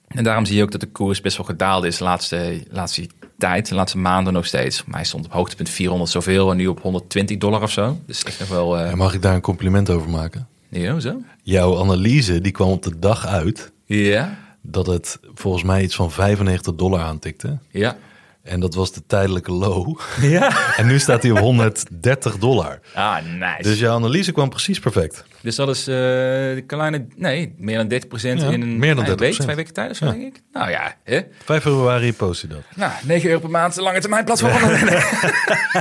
[0.09, 3.07] En daarom zie je ook dat de koers best wel gedaald is laatste, laatste
[3.47, 4.85] tijd, de laatste maanden nog steeds.
[4.85, 7.99] Maar hij stond op hoogtepunt 400 zoveel en nu op 120 dollar of zo.
[8.07, 8.79] Dus echt nog wel...
[8.79, 10.47] eh mag ik daar een compliment over maken?
[10.69, 11.17] ja, zo.
[11.43, 16.11] Jouw analyse die kwam op de dag uit Ja, dat het volgens mij iets van
[16.11, 17.59] 95 dollar aantikte.
[17.71, 17.97] ja.
[18.43, 19.99] En dat was de tijdelijke low.
[20.21, 20.53] Ja.
[20.77, 22.81] En nu staat hij op 130 dollar.
[22.95, 23.63] Ah, nice.
[23.63, 25.25] Dus jouw analyse kwam precies perfect.
[25.43, 29.07] Dus dat is eh, de kleine, nee, meer dan 30% Ja, in een, meer dan
[29.07, 29.37] een week, 30%.
[29.37, 30.11] twee weken tijd of zo, Ja.
[30.13, 30.43] denk ik.
[30.53, 31.21] Nou ja, hè?
[31.45, 32.63] 5 februari post je dat.
[32.75, 34.53] Nou, 9 euro per maand, lange termijn platform.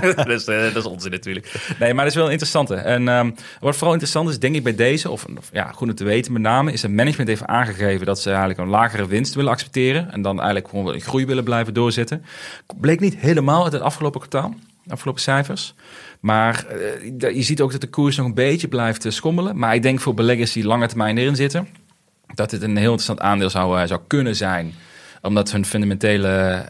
[0.16, 1.52] dat, is, eh, dat is onzin natuurlijk.
[1.80, 2.76] Nee, maar dat is wel een interessante.
[2.76, 5.96] En ehm, wat vooral interessant is, denk ik bij deze, of, of ja, goed om
[5.96, 9.34] te weten met name, is dat management heeft aangegeven dat ze eigenlijk een lagere winst
[9.34, 10.12] willen accepteren.
[10.12, 12.26] En dan eigenlijk gewoon groei willen blijven doorzetten.
[12.80, 14.54] Bleek niet helemaal uit het afgelopen kwartaal,
[14.88, 15.74] afgelopen cijfers.
[16.22, 19.58] Maar eh, je ziet ook dat de koers nog een beetje blijft eh, schommelen.
[19.58, 21.68] Maar ik denk voor beleggers die lange termijn erin zitten,
[22.34, 24.74] dat dit een heel interessant aandeel zou, eh, zou kunnen zijn
[25.24, 26.66] omdat hun fundamentele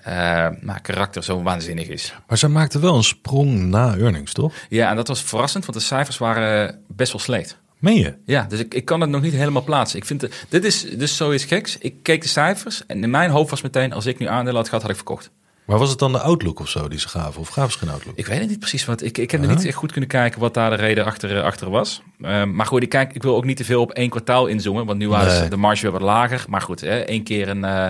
[0.82, 2.16] karakter zo waanzinnig is.
[2.28, 4.54] Maar zij maakte wel een sprong na earnings, toch?
[4.70, 7.58] Ja, en dat was verrassend, want de cijfers waren best wel slecht.
[7.80, 8.14] Meen je?
[8.26, 10.00] Ja, dus ik, ik kan het nog niet helemaal plaatsen.
[10.00, 11.78] Ik vind dit is dus zoiets geks.
[11.78, 13.94] Ik keek de cijfers en in mijn hoofd was meteen...
[13.94, 15.32] als ik nu aandelen had gehad, had ik verkocht.
[15.66, 17.42] Maar was het dan de outlook of zo die ze gaven?
[17.42, 18.18] Of gaven ze geen outlook?
[18.18, 19.02] Ik weet het niet precies wat.
[19.02, 21.44] Ik, ik heb er niet echt goed kunnen kijken wat daar de reden achter, eh,
[21.44, 22.02] achter was.
[22.22, 24.86] Ehm, maar goed, ik, kijk, ik wil ook niet te veel op één kwartaal inzoomen.
[24.86, 25.50] Want nu was Nee.
[25.50, 26.46] de marge weer wat lager.
[26.48, 27.64] Maar goed, hè, één keer een.
[27.64, 27.88] eh,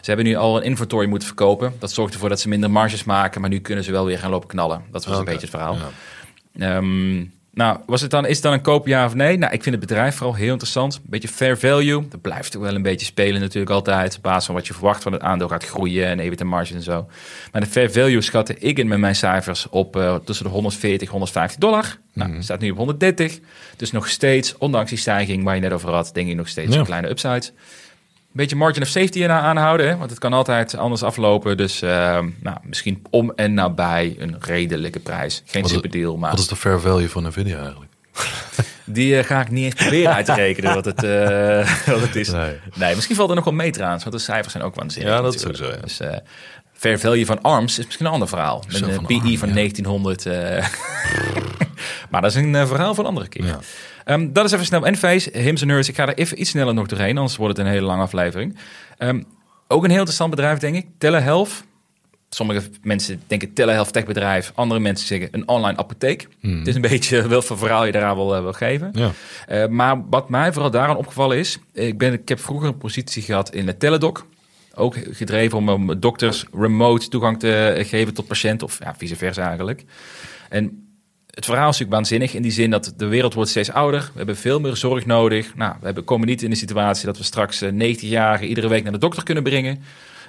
[0.00, 1.72] ze hebben nu al een inventory moeten verkopen.
[1.78, 3.40] Dat zorgt ervoor dat ze minder marges maken.
[3.40, 4.82] Maar nu kunnen ze wel weer gaan lopen knallen.
[4.90, 5.76] Dat was een beetje het verhaal.
[6.52, 6.76] ja.
[6.76, 7.24] Ehm,
[7.56, 9.36] nou, was het dan, is het dan een koop ja of nee?
[9.38, 10.94] Nou, ik vind het bedrijf vooral heel interessant.
[10.94, 12.08] Een beetje fair value.
[12.08, 14.16] Dat blijft toch wel een beetje spelen natuurlijk altijd.
[14.16, 16.74] Op basis van wat je verwacht van het aandeel gaat groeien en even de marge
[16.74, 17.06] en zo.
[17.52, 21.08] Maar de fair value schatte ik in met mijn cijfers op eh, tussen de 140
[21.10, 21.96] 150 dollar.
[22.12, 23.38] Nou, staat nu op 130.
[23.76, 26.72] Dus nog steeds, ondanks die stijging waar je net over had, denk ik nog steeds
[26.72, 26.78] Ja.
[26.80, 27.50] een kleine upside.
[28.36, 29.96] Een beetje margin of safety aanhouden, hè?
[29.96, 31.56] want het kan altijd anders aflopen.
[31.56, 31.90] Dus eh,
[32.40, 35.42] nou, misschien om en nabij een redelijke prijs.
[35.46, 36.30] Geen superdeal, maar...
[36.30, 37.92] Wat is de fair value van Nvidia eigenlijk?
[38.84, 42.16] Die eh, ga ik niet eens proberen uit te rekenen wat het, eh, wat het
[42.16, 42.30] is.
[42.30, 42.54] Nee.
[42.74, 42.94] Nee.
[42.94, 45.12] misschien valt er nog wel mee trouwens, want de cijfers zijn ook waanzinnig.
[45.12, 45.76] Ja, dat is ook zo, ja.
[45.76, 46.00] Dus
[46.72, 48.64] fair value van ARMS is misschien een ander verhaal.
[48.66, 49.54] Met een van PE ARM, van ja.
[49.54, 50.26] 1900.
[50.26, 50.66] eh.
[52.10, 53.44] Maar dat is een verhaal voor een andere keer.
[53.44, 53.58] Ja.
[54.06, 54.86] Ehm, dat is even snel.
[54.86, 55.88] Enphase, Hims en Hers.
[55.88, 58.56] Ik ga er even iets sneller nog doorheen, anders wordt het een hele lange aflevering.
[58.98, 59.22] Ehm,
[59.68, 60.86] ook een heel interessant bedrijf, denk ik.
[60.98, 61.64] Telehealth.
[62.28, 64.52] Sommige mensen denken telehealth techbedrijf.
[64.54, 66.28] Andere mensen zeggen een online apotheek.
[66.40, 68.90] Het is een beetje welk voor verhaal je daaraan wil, eh, wil geven.
[68.92, 69.10] Ja.
[69.46, 71.58] Eh, maar wat mij vooral daaraan opgevallen is...
[71.72, 74.26] Ik, ben, ik heb vroeger een positie gehad in de Teledoc.
[74.74, 78.66] Ook gedreven om, om dokters remote toegang te geven tot patiënten.
[78.66, 79.84] Of ja, vice versa eigenlijk.
[80.48, 80.85] En
[81.36, 84.00] het verhaal is natuurlijk waanzinnig in die zin dat de wereld wordt steeds ouder.
[84.00, 85.54] We hebben veel meer zorg nodig.
[85.56, 88.82] Nou, we hebben, komen niet in de situatie dat we straks eh, 90-jarigen iedere week
[88.82, 89.82] naar de dokter kunnen brengen.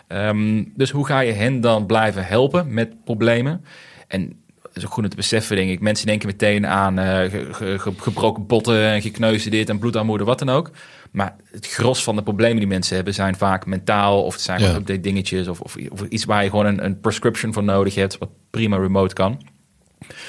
[0.08, 3.66] Ehm, dus hoe ga je hen dan blijven helpen met problemen?
[4.08, 4.22] En
[4.62, 5.80] het is ook goed om te beseffen, denk ik.
[5.80, 10.24] Mensen denken meteen aan eh, ge- ge- ge- gebroken botten en gekneusde dit en bloedarmoede,
[10.24, 10.72] wat dan ook.
[11.12, 14.24] Maar het gros van de problemen die mensen hebben zijn vaak mentaal.
[14.24, 14.76] Of het zijn Ja.
[14.76, 15.48] update dingetjes.
[15.48, 18.18] Of, of, of iets waar je gewoon een, een prescription voor nodig hebt.
[18.18, 19.42] Wat prima remote kan.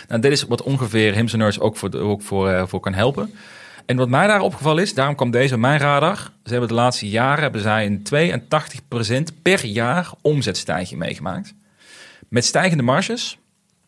[0.09, 2.95] Nou, dit is wat ongeveer Hims en Hers ook, voor, ook voor, eh, voor kan
[2.95, 3.35] helpen.
[3.87, 6.16] En wat mij daar opgevallen is, daarom kwam deze op mijn radar.
[6.16, 11.55] Ze hebben de laatste jaren hebben zij een 82% per jaar omzetstijging meegemaakt.
[12.29, 13.39] Met stijgende marges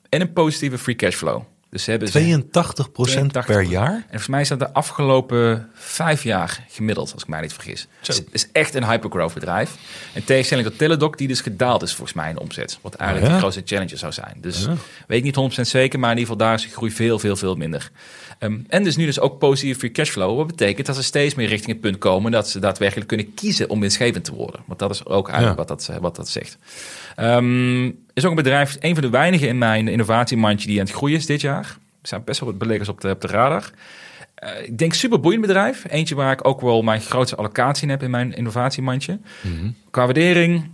[0.09, 1.43] en een positieve free cash flow.
[1.71, 3.93] Dus ze hebben 82% per jaar?
[3.95, 7.87] en volgens mij is dat de afgelopen vijf jaar gemiddeld, als ik mij niet vergis.
[8.03, 9.71] Dus het is echt een hypergrowth bedrijf.
[10.13, 12.79] En tegenstelling tot Teledoc, die dus gedaald is volgens mij in omzet.
[12.81, 13.35] Wat eigenlijk ja?
[13.37, 14.37] de grootste challenge zou zijn.
[14.41, 14.75] Dus Ja.
[15.07, 17.37] weet ik niet 100% zeker, maar in ieder geval daar is de groei veel, veel,
[17.37, 17.91] veel minder.
[18.39, 20.37] Ehm, en dus nu dus ook positieve free cash flow.
[20.37, 23.69] Wat betekent dat ze steeds meer richting het punt komen dat ze daadwerkelijk kunnen kiezen
[23.69, 24.61] om winstgevend te worden.
[24.67, 25.67] Want dat is ook eigenlijk Ja.
[25.67, 26.59] wat, dat, wat dat zegt.
[27.17, 30.95] Ehm, is ook een bedrijf, een van de weinigen in mijn innovatiemandje die aan het
[30.95, 31.65] groeien is dit jaar.
[32.03, 33.71] Er zijn best wel wat beleggers op de, op de radar.
[34.35, 35.85] Eh, ik denk super boeiend bedrijf.
[35.89, 39.19] Eentje waar ik ook wel mijn grootste allocatie in heb in mijn innovatiemandje.
[39.91, 40.71] Qua waardering,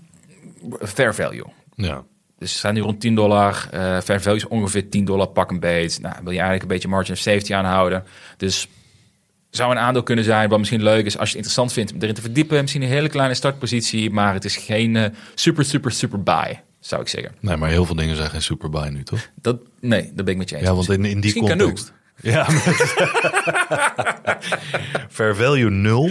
[0.80, 1.44] fair value.
[1.74, 2.04] Ja.
[2.38, 3.68] Dus ze staan nu rond 10 dollar.
[3.70, 5.98] Eh fair value is ongeveer 10 dollar pak een beet.
[6.00, 8.04] Nou, wil je eigenlijk een beetje margin of safety aanhouden.
[8.36, 8.68] Dus
[9.50, 12.00] zou een aandeel kunnen zijn wat misschien leuk is als je het interessant vindt om
[12.00, 12.60] erin te verdiepen.
[12.60, 17.02] Misschien een hele kleine startpositie, maar het is geen eh, super, super, super buy, zou
[17.02, 17.34] ik zeggen.
[17.40, 19.30] Nee, maar heel veel dingen zijn geen super buy nu, toch?
[19.34, 20.66] Dat, nee, dat ben ik met je eens.
[20.66, 21.92] Ja, want in, in die Misschien context.
[22.22, 22.46] Ja,
[25.16, 26.08] fair value nul.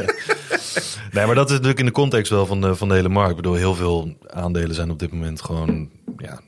[1.12, 3.30] nee, maar dat is natuurlijk in de context wel van de, van de hele markt.
[3.30, 6.40] Ik bedoel, heel veel aandelen zijn op dit moment gewoon ja,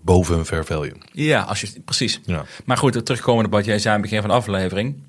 [0.00, 0.96] boven hun fair value.
[1.12, 2.20] Ja, als je, precies.
[2.24, 2.44] Ja.
[2.64, 5.02] Maar goed, terugkomen op wat jij zei aan het begin van de aflevering.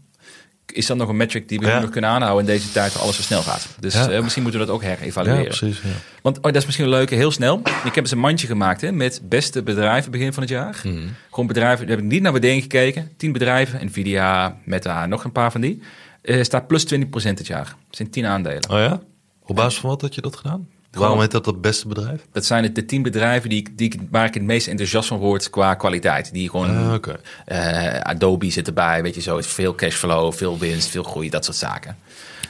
[0.72, 1.80] Is dat nog een metric die we Ja.
[1.80, 3.68] nog kunnen aanhouden in deze tijd waar alles zo snel gaat?
[3.80, 4.10] Dus Ja.
[4.10, 5.42] eh, misschien moeten we dat ook herevalueren.
[5.44, 5.82] Ja, precies.
[5.84, 5.90] Ja.
[6.22, 7.58] Want oh, dat is misschien een leuke, heel snel.
[7.60, 10.82] Ik heb eens een mandje gemaakt hè, met beste bedrijven begin van het jaar.
[10.84, 10.98] Mhm.
[11.30, 13.12] Gewoon bedrijven, daar heb ik niet naar waardering gekeken.
[13.18, 15.82] 10 bedrijven, Nvidia, Meta, nog een paar van die.
[16.22, 17.64] Eh staat plus 20% dit jaar.
[17.66, 18.70] Dat zijn 10 aandelen.
[18.70, 19.02] Oh ja?
[19.46, 20.68] Op basis van wat had je dat gedaan?
[20.92, 22.22] Waarom heet dat het beste bedrijf?
[22.32, 25.18] Dat zijn het de 10 bedrijven die, ik- die, waar ik het meest enthousiast van
[25.18, 26.34] word qua kwaliteit.
[26.34, 27.16] Die gewoon, Ah,
[27.46, 29.40] eh, Adobe zit erbij, weet je zo.
[29.42, 31.98] Veel cashflow, veel winst, veel groei, dat soort zaken.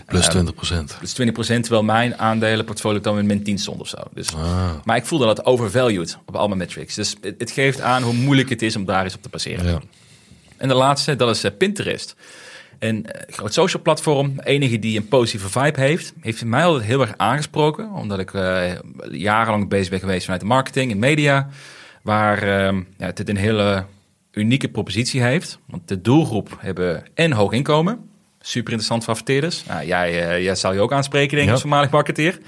[0.06, 0.98] Plus Ehm, 20 procent.
[1.02, 3.98] Dus 20% terwijl mijn aandelenportfolio dan met min 10 stond of zo.
[4.14, 4.70] Dus, Ah.
[4.84, 6.96] Maar ik voelde dat overvalued op al mijn metrics.
[6.96, 9.66] Dus het, het geeft aan hoe moeilijk het is om daar eens op te passeren.
[9.66, 9.80] Ja.
[10.58, 12.16] En de laatste, dat is eh, Pinterest.
[12.82, 14.40] Een eh, groot social platform.
[14.44, 16.14] Enige die een positieve vibe heeft.
[16.22, 17.92] Heeft mij altijd heel erg aangesproken.
[17.92, 18.72] Omdat ik eh,
[19.12, 21.50] jarenlang bezig ben geweest vanuit de marketing en media.
[22.02, 23.86] Waar eh, ja, het een hele
[24.32, 25.60] unieke propositie heeft.
[25.68, 28.10] Want de doelgroep hebben en hoog inkomen.
[28.40, 29.66] Super interessant voor adverteerders.
[29.66, 31.52] Nou, jij, eh, jij zal je ook aanspreken, denk ik, Ja.
[31.52, 32.40] als voormalig marketeer.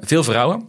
[0.00, 0.68] Veel vrouwen.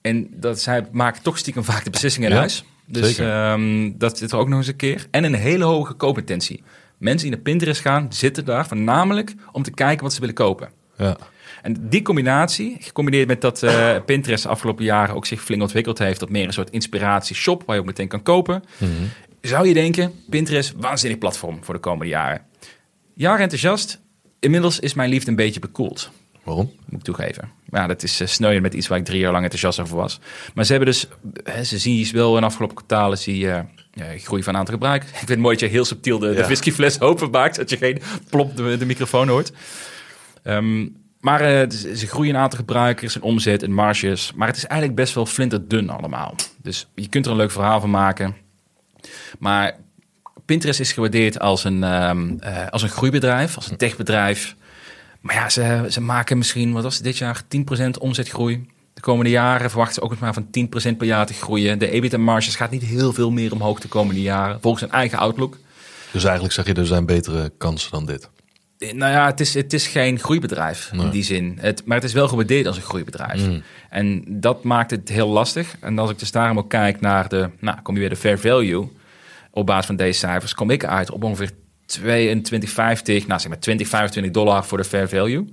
[0.00, 2.64] En dat zij maken toch stiekem vaak de beslissingen in Ja, huis.
[2.86, 5.06] Dus ehm, dat zit er ook nog eens een keer.
[5.10, 6.62] En een hele hoge koopintentie.
[6.98, 10.70] Mensen die naar Pinterest gaan, zitten daar voornamelijk om te kijken wat ze willen kopen.
[10.96, 11.16] Ja.
[11.62, 15.98] En die combinatie, gecombineerd met dat eh, Pinterest de afgelopen jaren ook zich flink ontwikkeld
[15.98, 18.62] heeft tot meer een soort inspiratieshop waar je ook meteen kan kopen,
[19.40, 22.42] zou je denken, Pinterest, waanzinnig platform voor de komende jaren.
[23.14, 24.00] Jaren enthousiast.
[24.40, 26.10] Inmiddels is mijn liefde een beetje bekoeld
[26.46, 26.72] Waarom?
[26.86, 27.50] moet ik toegeven.
[27.70, 30.20] Ja, dat is uh, sneuien met iets waar ik drie jaar lang enthousiast over was.
[30.54, 31.08] Maar ze hebben dus,
[31.42, 33.60] hè, ze zien wel in de afgelopen kwartalen zie je uh,
[34.18, 35.10] groei van aantal gebruikers.
[35.10, 36.34] Ik vind het mooi dat je heel subtiel de, ja.
[36.34, 39.52] de whiskyfles openmaakt, zodat je geen plop de, de microfoon hoort.
[40.44, 44.32] Um, maar uh, ze groeien een aantal gebruikers, een omzet en marges.
[44.34, 46.34] Maar het is eigenlijk best wel flinterdun allemaal.
[46.62, 48.36] Dus je kunt er een leuk verhaal van maken.
[49.38, 49.76] Maar
[50.44, 54.56] Pinterest is gewaardeerd als een, um, uh, als een groeibedrijf, als een techbedrijf.
[55.20, 58.66] Maar ja, ze, ze maken misschien, wat was het dit jaar, 10% omzetgroei.
[58.96, 60.46] De komende jaren verwachten ze ook nog maar van
[60.92, 61.78] 10% per jaar te groeien.
[61.78, 65.58] De EBITDA-marges gaat niet heel veel meer omhoog de komende jaren, volgens hun eigen outlook.
[66.12, 68.28] Dus eigenlijk zeg je, er zijn betere kansen dan dit.
[68.78, 71.04] Nou ja, het is, het is geen groeibedrijf nee.
[71.04, 71.58] in die zin.
[71.60, 73.46] Het, maar het is wel gewaardeerd als een groeibedrijf.
[73.46, 73.62] Mm.
[73.90, 75.76] En dat maakt het heel lastig.
[75.80, 78.38] En als ik dus daarom ook kijk naar de, nou, kom je weer de fair
[78.38, 78.88] value
[79.50, 81.50] op basis van deze cijfers kom ik uit op ongeveer
[82.00, 82.02] 22,50,
[83.26, 85.44] nou zeg maar 20, 25 dollar voor de fair value.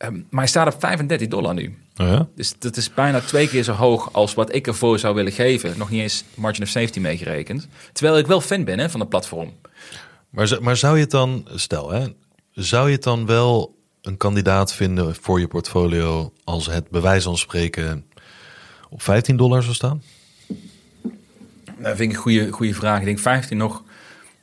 [0.00, 1.78] Ehm, maar hij staat op 35 dollar nu.
[1.96, 2.28] Oh ja?
[2.34, 5.78] Dus dat is bijna twee keer zo hoog als wat ik ervoor zou willen geven.
[5.78, 7.68] Nog niet eens margin of safety meegerekend.
[7.92, 9.52] Terwijl ik wel fan ben hè, van het platform.
[10.30, 12.06] Maar, maar zou je het dan, stel hè,
[12.52, 17.24] zou je het dan wel een kandidaat vinden voor je portfolio als het bij wijze
[17.24, 18.04] van spreken
[18.90, 20.02] op 15 dollar zou staan?
[21.78, 22.98] Dat vind ik een goede, goede vraag.
[22.98, 23.82] Ik denk 15 nog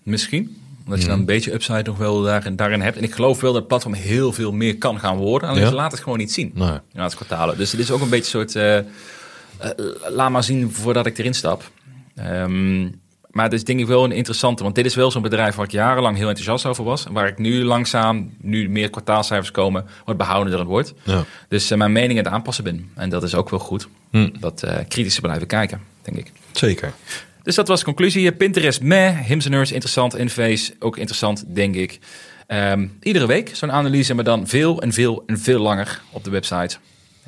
[0.03, 0.61] misschien.
[0.87, 2.97] Omdat je dan een beetje upside nog wel daarin, daarin hebt.
[2.97, 5.49] En ik geloof wel dat het platform heel veel meer kan gaan worden.
[5.49, 5.67] Alleen Ja.
[5.69, 6.51] ze laten het gewoon niet zien.
[6.53, 6.77] Nee.
[6.91, 7.57] Ja, het kwartalen.
[7.57, 8.55] Dus het is ook een beetje een soort...
[8.55, 8.83] eh, eh,
[10.09, 11.71] laat maar zien voordat ik erin stap.
[12.15, 12.83] Ehm,
[13.31, 14.63] maar het is denk ik wel een interessante.
[14.63, 17.05] Want dit is wel zo'n bedrijf waar ik jarenlang heel enthousiast over was.
[17.05, 20.93] En waar ik nu langzaam, nu meer kwartaalcijfers komen, wat behoudender het wordt.
[21.03, 21.23] Ja.
[21.47, 22.89] Dus eh, mijn mening aan het aanpassen ben.
[22.95, 23.87] En dat is ook wel goed.
[24.11, 24.29] Hm.
[24.39, 26.31] Dat eh kritisch te blijven kijken, denk ik.
[26.51, 26.93] Zeker.
[27.47, 28.31] Dus dat was de conclusie.
[28.31, 29.19] Pinterest, meh.
[29.19, 30.15] Hims en Hers, interessant.
[30.17, 31.99] Inface, ook interessant, denk ik.
[32.47, 36.29] Ehm, iedere week zo'n analyse, maar dan veel en veel en veel langer op de
[36.29, 36.77] website.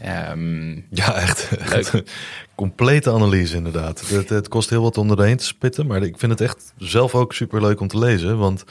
[0.02, 1.50] Ehm, Ja, echt.
[1.70, 2.04] Leuk.
[2.56, 4.10] Complete analyse inderdaad.
[4.10, 7.16] Het, het kost heel wat om erheen te spitten, maar ik vind het echt zelf
[7.16, 8.64] ook super leuk om te lezen, want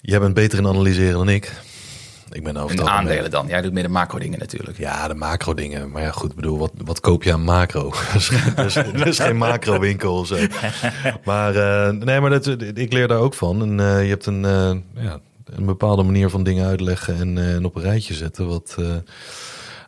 [0.00, 1.52] jij bent beter in analyseren dan ik.
[2.30, 3.46] Ik ben over en de aandelen dan.
[3.46, 4.78] Jij doet meer de macro dingen natuurlijk.
[4.78, 5.90] Ja, de macro dingen.
[5.90, 7.92] Maar ja, goed, ik bedoel, wat, wat koop je aan macro?
[8.56, 10.36] Er is, er geen macro winkel of zo.
[11.24, 13.62] Maar eh, nee, maar dat, ik leer daar ook van.
[13.62, 17.64] En eh, je hebt een, eh, ja, een bepaalde manier van dingen uitleggen en, en
[17.64, 18.46] op een rijtje zetten.
[18.48, 18.76] Wat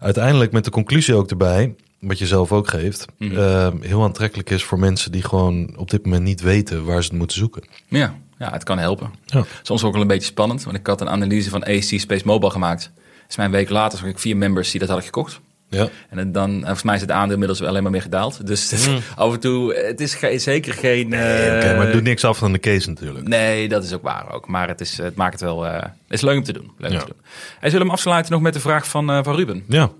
[0.01, 3.73] uiteindelijk met de conclusie ook erbij, wat je zelf ook geeft, Mhm.
[3.81, 7.19] heel aantrekkelijk is voor mensen die gewoon op dit moment niet weten waar ze het
[7.19, 7.63] moeten zoeken.
[7.89, 9.11] Ja, ja, het kan helpen.
[9.25, 9.45] Ja.
[9.63, 12.51] Soms ook wel een beetje spannend, want ik had een analyse van AC Space Mobile
[12.53, 12.91] gemaakt.
[13.27, 15.41] Dus mijn week later zag ik vier members die dat hadden gekocht.
[15.71, 15.89] Ja.
[16.11, 18.47] En dan, en volgens mij is het aandeel inmiddels wel alleen maar meer gedaald.
[18.47, 21.07] Dus is af en toe, het is ge- zeker geen...
[21.07, 23.29] Oké, eh, maar het doet niks af van de case natuurlijk.
[23.29, 24.47] Nee, dat is ook waar ook.
[24.49, 25.67] Maar het, is, het maakt het wel...
[25.67, 26.71] eh, het is leuk om te doen.
[26.79, 27.03] Leuk om Ja.
[27.03, 27.21] te doen.
[27.61, 29.65] En zullen we hem afsluiten nog met de vraag van, eh, van Ruben.
[29.69, 29.91] Ja.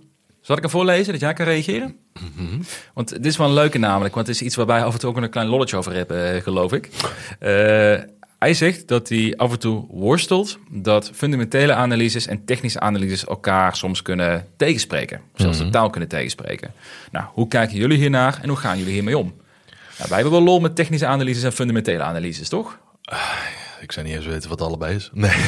[0.41, 1.97] Zal ik hem voorlezen, dat jij kan reageren?
[2.35, 2.61] Mhm.
[2.95, 4.99] Want dit is wel een leuke namelijk, want het is iets waar wij af en
[4.99, 6.89] toe ook een klein lolletje over hebben, eh, geloof ik.
[8.39, 13.77] Hij zegt dat hij af en toe worstelt dat fundamentele analyses en technische analyses elkaar
[13.77, 15.21] soms kunnen tegenspreken.
[15.35, 15.67] Zelfs Mhm.
[15.67, 16.73] de taal kunnen tegenspreken.
[17.13, 19.27] Nou, hoe kijken jullie hiernaar en hoe gaan jullie hiermee om?
[19.97, 22.79] Nou, wij hebben wel lol met technische analyses en fundamentele analyses, toch?
[23.81, 25.11] Ik zou niet eens weten wat allebei is.
[25.13, 25.31] Nee.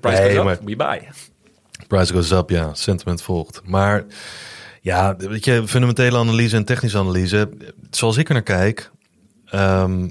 [0.00, 1.08] Price Nee, goes up, maar- we buy.
[1.88, 2.74] Price goes up, ja.
[2.74, 3.60] Sentiment volgt.
[3.64, 4.04] Maar
[4.80, 7.48] ja, weet je, fundamentele analyse en technische analyse,
[7.90, 8.90] zoals ik er naar kijk,
[9.46, 10.08] ehm,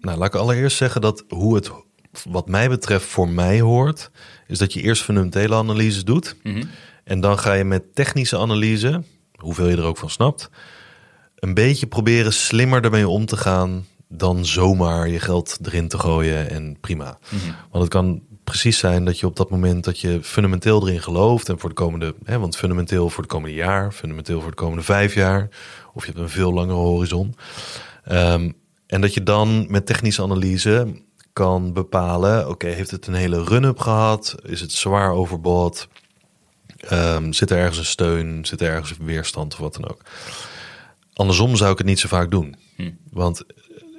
[0.00, 1.70] nou, laat ik allereerst zeggen dat hoe het,
[2.28, 4.10] wat mij betreft, voor mij hoort,
[4.46, 6.36] is dat je eerst fundamentele analyse doet.
[6.42, 6.64] Mhm.
[7.04, 9.02] En dan ga je met technische analyse,
[9.36, 10.50] hoeveel je er ook van snapt,
[11.34, 16.50] een beetje proberen slimmer ermee om te gaan dan zomaar je geld erin te gooien
[16.50, 17.18] en prima.
[17.70, 21.48] Want het kan precies zijn dat je op dat moment dat je fundamenteel erin gelooft
[21.48, 24.82] en voor de komende, hè, want fundamenteel voor het komende jaar, fundamenteel voor de komende
[24.82, 25.48] vijf jaar,
[25.92, 27.34] of je hebt een veel langere horizon.
[28.04, 28.50] Ehm,
[28.90, 33.78] en dat je dan met technische analyse kan bepalen, oké, heeft het een hele run-up
[33.78, 34.34] gehad?
[34.42, 35.88] Is het zwaar overbought?
[36.76, 38.44] Ehm, zit er ergens een steun?
[38.46, 40.02] Zit er ergens een weerstand of wat dan ook?
[41.12, 42.56] Andersom zou ik het niet zo vaak doen.
[42.76, 42.90] Hm.
[43.10, 43.42] Want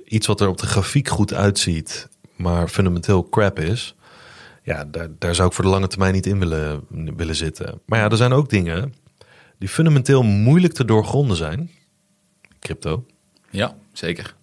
[0.06, 3.96] iets wat er op de grafiek goed uitziet, maar fundamenteel crap is,
[4.64, 6.86] ja, daar, daar zou ik voor de lange termijn niet in willen,
[7.16, 7.82] willen zitten.
[7.86, 8.94] Maar ja, er zijn ook dingen
[9.58, 11.72] die fundamenteel moeilijk te doorgronden zijn.
[12.60, 13.06] Crypto.
[13.50, 14.40] Ja, zeker.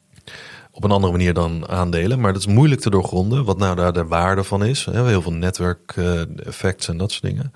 [0.79, 3.45] Op een andere manier dan aandelen, maar dat is moeilijk te doorgronden.
[3.45, 4.85] Wat nou daar de waarde van is.
[4.85, 6.21] Hè, heel veel netwerk eh,
[6.89, 7.53] en dat soort dingen.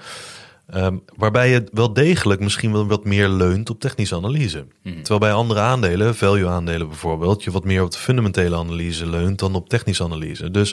[0.66, 4.66] Ehm, waarbij je wel degelijk misschien wel wat meer leunt op technische analyse.
[4.83, 9.39] Terwijl bij andere aandelen, value aandelen bijvoorbeeld, je wat meer op de fundamentele analyse leunt
[9.39, 10.51] dan op technische analyse.
[10.51, 10.70] Dus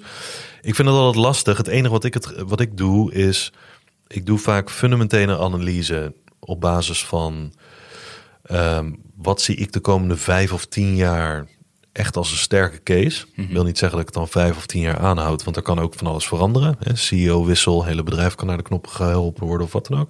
[0.61, 1.57] ik vind het altijd lastig.
[1.57, 3.53] Het enige wat ik, het, wat ik doe is,
[4.07, 7.53] ik doe vaak fundamentele analyse op basis van
[8.43, 11.47] ehm, wat zie ik de komende vijf of tien jaar
[11.91, 13.25] echt als een sterke case.
[13.35, 15.61] Ik wil niet zeggen dat ik het dan vijf of tien jaar aanhoud, want er
[15.61, 16.77] kan ook van alles veranderen.
[16.93, 20.09] CEO-wissel, hele bedrijf kan naar de knop geholpen worden of wat dan ook.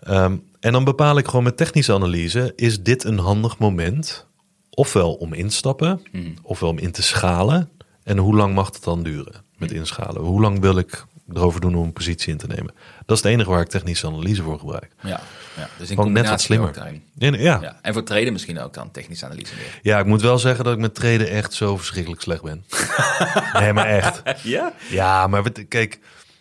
[0.00, 4.26] Ehm, en dan bepaal ik gewoon met technische analyse, is dit een handig moment?
[4.70, 6.02] Ofwel om instappen,
[6.42, 7.68] ofwel om in te schalen.
[8.02, 10.22] En hoe lang mag het dan duren met inschalen?
[10.22, 12.74] Hoe lang wil ik erover doen om een positie in te nemen?
[13.06, 14.90] Dat is het enige waar ik technische analyse voor gebruik.
[15.02, 15.20] Ja,
[15.60, 15.68] ja.
[15.78, 16.68] dus in Gewoon net wat slimmer.
[16.68, 16.74] ook.
[17.14, 17.78] Ja, ja.
[17.82, 19.78] En voor traden misschien ook dan, technische analyse meer.
[19.82, 22.64] Ja, ik moet wel zeggen dat ik met traden echt zo verschrikkelijk slecht ben.
[23.60, 24.22] nee, maar echt.
[24.42, 24.72] Ja?
[24.90, 25.98] Ja, maar kijk,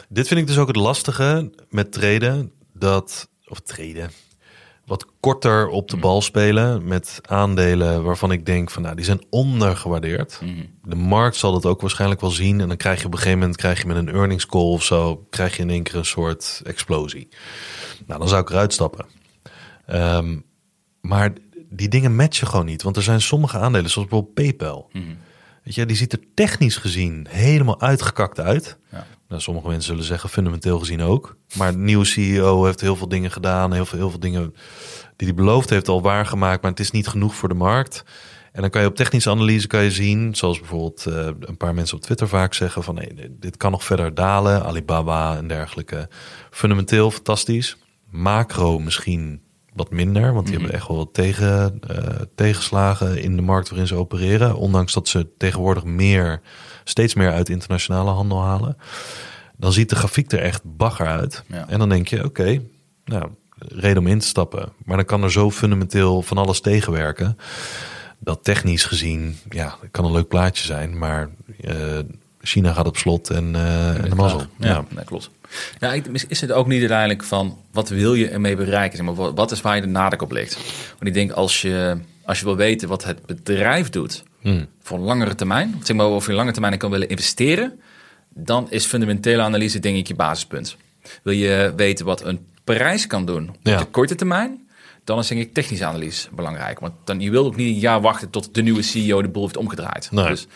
[0.10, 2.52] dit vind ik dus ook het lastige met traden.
[2.74, 4.12] Dat, of traden.
[4.86, 9.24] wat korter op de bal spelen met aandelen waarvan ik denk van nou die zijn
[9.30, 10.40] ondergewaardeerd.
[10.84, 13.40] De markt zal dat ook waarschijnlijk wel zien en dan krijg je op een gegeven
[13.40, 16.06] moment krijg je met een earnings call of zo krijg je in één keer een
[16.06, 17.28] soort explosie.
[18.06, 19.06] Nou, dan zou ik eruit stappen.
[19.86, 20.40] Ehm,
[21.02, 21.34] maar
[21.70, 24.90] die dingen matchen gewoon niet, want er zijn sommige aandelen zoals bijvoorbeeld PayPal.
[25.64, 28.78] Weet je, die ziet er technisch gezien helemaal uitgekakt uit.
[28.92, 29.06] Ja.
[29.28, 31.38] Nou, sommige mensen zullen zeggen fundamenteel gezien ook.
[31.58, 33.74] Maar de nieuwe CEO heeft heel veel dingen gedaan.
[33.74, 34.56] Heel veel, heel veel dingen
[35.16, 36.62] die hij beloofd heeft al waargemaakt.
[36.62, 38.04] Maar het is niet genoeg voor de markt.
[38.52, 41.74] En dan kan je op technische analyse kan je zien, zoals bijvoorbeeld eh, een paar
[41.74, 44.64] mensen op Twitter vaak zeggen van nee, dit kan nog verder dalen.
[44.64, 46.10] Alibaba en dergelijke.
[46.52, 47.78] Fundamenteel fantastisch.
[48.10, 49.42] Macro misschien
[49.74, 53.88] wat minder, want die hebben echt wel wat tegen, eh, tegenslagen in de markt waarin
[53.88, 54.56] ze opereren.
[54.56, 56.42] Ondanks dat ze tegenwoordig meer,
[56.84, 58.78] steeds meer uit internationale handel halen.
[59.58, 61.44] Dan ziet de grafiek er echt bagger uit.
[61.48, 61.68] Ja.
[61.68, 62.62] En dan denk je, oké,
[63.06, 64.72] nou, reden om in te stappen.
[64.86, 67.38] Maar dan kan er zo fundamenteel van alles tegenwerken.
[68.20, 70.98] Dat technisch gezien, ja, het kan een leuk plaatje zijn.
[70.98, 71.30] Maar
[71.62, 72.00] eh,
[72.42, 74.40] China gaat op slot en, en de mazzel.
[74.58, 74.86] Ja, Ja.
[74.90, 75.30] dat klopt.
[75.94, 78.98] Ik- is het ook niet uiteindelijk van wat wil je ermee bereiken?
[78.98, 80.56] Zeg maar, wat- is waar je de nadruk op ligt?
[80.90, 84.68] Want ik denk als je, als je wil weten wat het bedrijf doet Hmm.
[84.82, 87.80] voor een langere termijn, zeg maar of je lange termijn kan willen investeren,
[88.34, 90.78] dan is fundamentele analyse denk ik je basispunt.
[91.24, 93.78] Wil je weten wat een prijs kan doen op Ja.
[93.78, 94.68] de korte termijn,
[95.04, 96.80] dan is denk ik technische analyse belangrijk.
[96.80, 99.44] Want dan, je wilt ook niet een jaar wachten tot de nieuwe CEO de boel
[99.44, 100.12] heeft omgedraaid.
[100.12, 100.28] Nee.
[100.28, 100.48] Dus,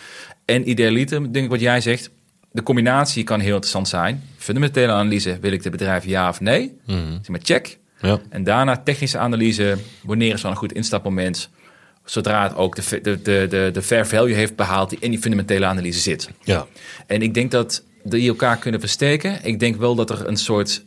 [0.45, 2.09] en idealiter, denk ik wat jij zegt,
[2.51, 4.23] de combinatie kan heel interessant zijn.
[4.37, 6.77] Fundamentele analyse, wil ik de bedrijf ja of nee?
[6.87, 7.77] Zeg maar check.
[8.01, 8.19] Ja.
[8.29, 11.49] En daarna technische analyse, wanneer is dan een goed instapmoment?
[12.05, 15.19] Zodra het ook de, de, de, de, de fair value heeft behaald die in die
[15.19, 16.29] fundamentele analyse zit.
[16.43, 16.65] ja.
[17.07, 19.39] En ik denk dat die elkaar kunnen versteken.
[19.43, 20.83] Ik denk wel dat er een soort.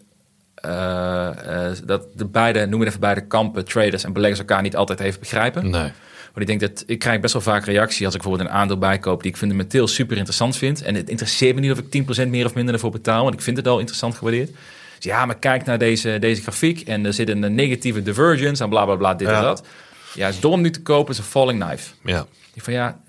[0.54, 5.00] eh, dat de beide, noem het even beide kampen, traders en beleggers elkaar niet altijd
[5.00, 5.70] even begrijpen.
[5.70, 5.90] Nee.
[6.36, 8.78] Maar ik denk dat ik krijg best wel vaak reactie als ik bijvoorbeeld een aandeel
[8.78, 10.82] bijkoop die ik fundamenteel super interessant vind.
[10.82, 13.40] En het interesseert me niet of ik 10% meer of minder ervoor betaal, want ik
[13.40, 14.50] vind het al interessant gewaardeerd.
[14.96, 18.68] Dus ja, maar kijk naar deze, deze grafiek en er zit een negatieve divergence en
[18.68, 19.36] bla bla bla, dit Ja.
[19.36, 19.66] en dat.
[20.14, 21.90] Ja, het is dom om nu te kopen, is een falling knife.
[22.04, 22.26] Ja.
[22.58, 23.00] Van ja,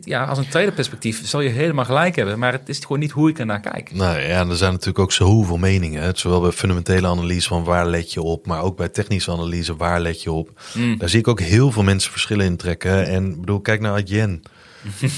[0.00, 3.10] ja, als een tweede perspectief zal je helemaal gelijk hebben, maar het is gewoon niet
[3.10, 3.92] hoe ik er naar kijk.
[3.92, 6.02] Nou ja, er zijn natuurlijk ook zoveel meningen.
[6.02, 6.10] hè.
[6.14, 10.00] Zowel bij fundamentele analyse van waar let je op, maar ook bij technische analyse waar
[10.00, 10.60] let je op.
[10.98, 13.06] Daar zie ik ook heel veel mensen verschillen in trekken.
[13.06, 14.42] En ik bedoel, kijk naar Adyen.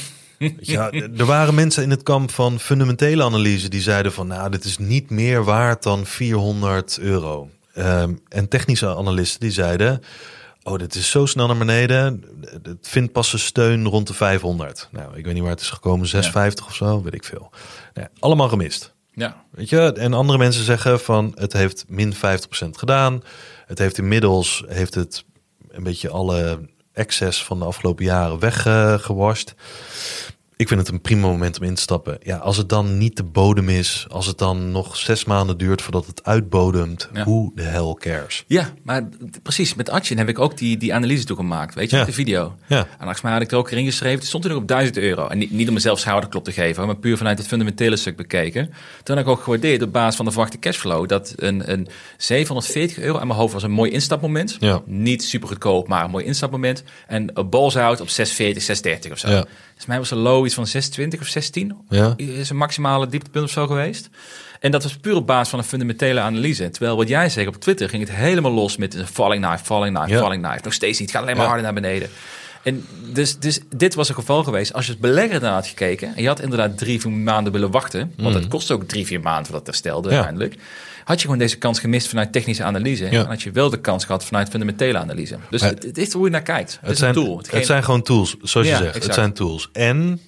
[0.61, 4.65] Ja, er waren mensen in het kamp van fundamentele analyse die zeiden van, nou, dit
[4.65, 7.49] is niet meer waard dan 400 euro.
[7.75, 10.03] Ehm, en technische analisten die zeiden,
[10.65, 12.25] oh, dit is zo snel naar beneden.
[12.63, 14.89] Het vindt pas een steun rond de 500.
[14.91, 17.51] Nou, ik weet niet waar het is gekomen, 650 of zo, weet ik veel.
[18.19, 18.95] Allemaal gemist.
[19.15, 22.19] Ja, Weet je, en andere mensen zeggen van het heeft min 50%
[22.71, 23.23] gedaan.
[23.67, 25.25] Het heeft inmiddels heeft het
[25.69, 29.55] een beetje alle excess van de afgelopen jaren weggewashed.
[30.63, 32.19] Ik vind het een prima moment om in te stappen.
[32.23, 35.83] Ja, als het dan niet de bodem is, als het dan nog zes maanden duurt
[35.83, 37.25] voordat het uitbodemt, Ja.
[37.25, 38.45] hoe de hell cares?
[38.47, 39.09] ja maar
[39.43, 42.03] precies, met Atjen heb ik ook die, die analyse toe gemaakt, weet je, Ja.
[42.03, 42.55] met de video.
[42.67, 42.87] Ja.
[42.99, 45.27] En mij had ik er ook in geschreven, het stond er nog op 1000 euro.
[45.27, 48.73] En niet, niet om mezelf schouderklop te geven, maar puur vanuit het fundamentele stuk bekeken.
[49.03, 52.99] Toen heb ik ook gewaardeerd op basis van de verwachte cashflow, dat een, een 740
[52.99, 54.57] euro aan mijn hoofd was een mooi instapmoment.
[54.61, 54.83] Ja.
[54.87, 56.83] Niet super goedkoop, maar een mooi instapmoment.
[57.07, 59.31] En een balzout op 640, 630 of zo.
[59.31, 59.45] Ja.
[59.83, 61.77] Dus mij was een low iets van 620 of 16.
[61.89, 62.15] Ja.
[62.17, 64.09] Is een maximale dieptepunt of zo geweest.
[64.61, 66.71] En dat was puur op basis van een fundamentele analyse.
[66.71, 69.97] Terwijl wat jij zegt op Twitter ging het helemaal los met een falling knife, falling
[69.97, 70.19] knife, Ja.
[70.21, 70.61] falling knife.
[70.65, 71.53] Nog steeds niet, het gaat alleen maar Ja.
[71.53, 72.09] harder naar beneden.
[72.63, 74.73] En dus, dus dit was een geval geweest.
[74.73, 76.15] Als je het belegger ernaar had gekeken...
[76.17, 78.13] en je had inderdaad drie, vier maanden willen wachten...
[78.17, 80.09] want het kost ook drie, vier maanden voordat het herstelde.
[80.09, 80.15] Ja.
[80.15, 80.57] uiteindelijk...
[81.05, 83.05] had je gewoon deze kans gemist vanuit technische analyse...
[83.05, 83.21] Ja.
[83.23, 85.37] en had je wel de kans gehad vanuit fundamentele analyse.
[85.51, 86.71] Dus Maar- het, het is hoe je naar kijkt.
[86.73, 87.43] Het, Het is zijn, een tool.
[87.51, 88.97] het, zijn gewoon tools, zoals Ja, je zegt.
[88.97, 89.05] exact.
[89.05, 89.69] Het zijn tools.
[89.73, 90.21] En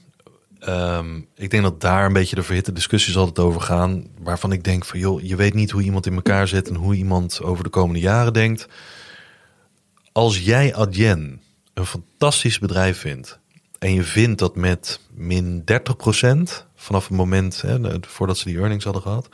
[0.61, 4.07] ehm, ik denk dat daar een beetje de verhitte discussies altijd over gaan.
[4.19, 6.95] Waarvan ik denk van, joh, je weet niet hoe iemand in elkaar zit en hoe
[6.95, 8.67] iemand over de komende jaren denkt.
[10.13, 11.41] Als jij Adyen
[11.75, 13.39] een fantastisch bedrijf vindt
[13.79, 15.65] en je vindt dat met min 30%
[16.75, 19.29] vanaf het moment hè, voordat ze die earnings hadden gehad,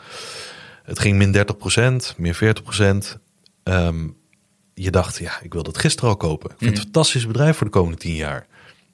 [0.83, 1.37] het ging min
[2.13, 3.19] 30%, min 40%.
[3.63, 4.09] ehm,
[4.75, 6.51] je dacht, ja, ik wil dat gisteren al kopen.
[6.51, 8.47] Ik vind het een fantastisch bedrijf voor de komende 10 jaar.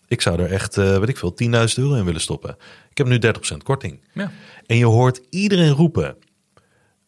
[0.08, 2.56] Ik zou er echt, eh, weet ik veel, 10.000 euro in willen stoppen.
[2.90, 4.00] Ik heb nu 30% korting.
[4.12, 4.30] Ja.
[4.66, 6.16] En je hoort iedereen roepen,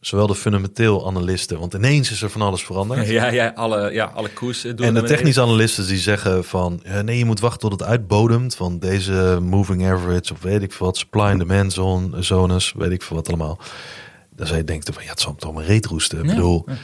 [0.01, 3.07] zowel de fundamenteel analisten, want ineens is er van alles veranderd.
[3.19, 6.83] Ja, ja, alle, ja, alle koers eh, doen En de technische analisten die zeggen van
[7.03, 8.57] nee, je moet wachten tot het uitbodemt.
[8.57, 12.91] Want deze moving average of weet ik veel wat, supply and demand zone, zones, weet
[12.91, 13.59] ik veel wat allemaal.
[14.35, 16.19] Dan zou je denken van ja, het zal toch maar reet roesten.
[16.19, 16.75] Ik Ja, bedoel, ja.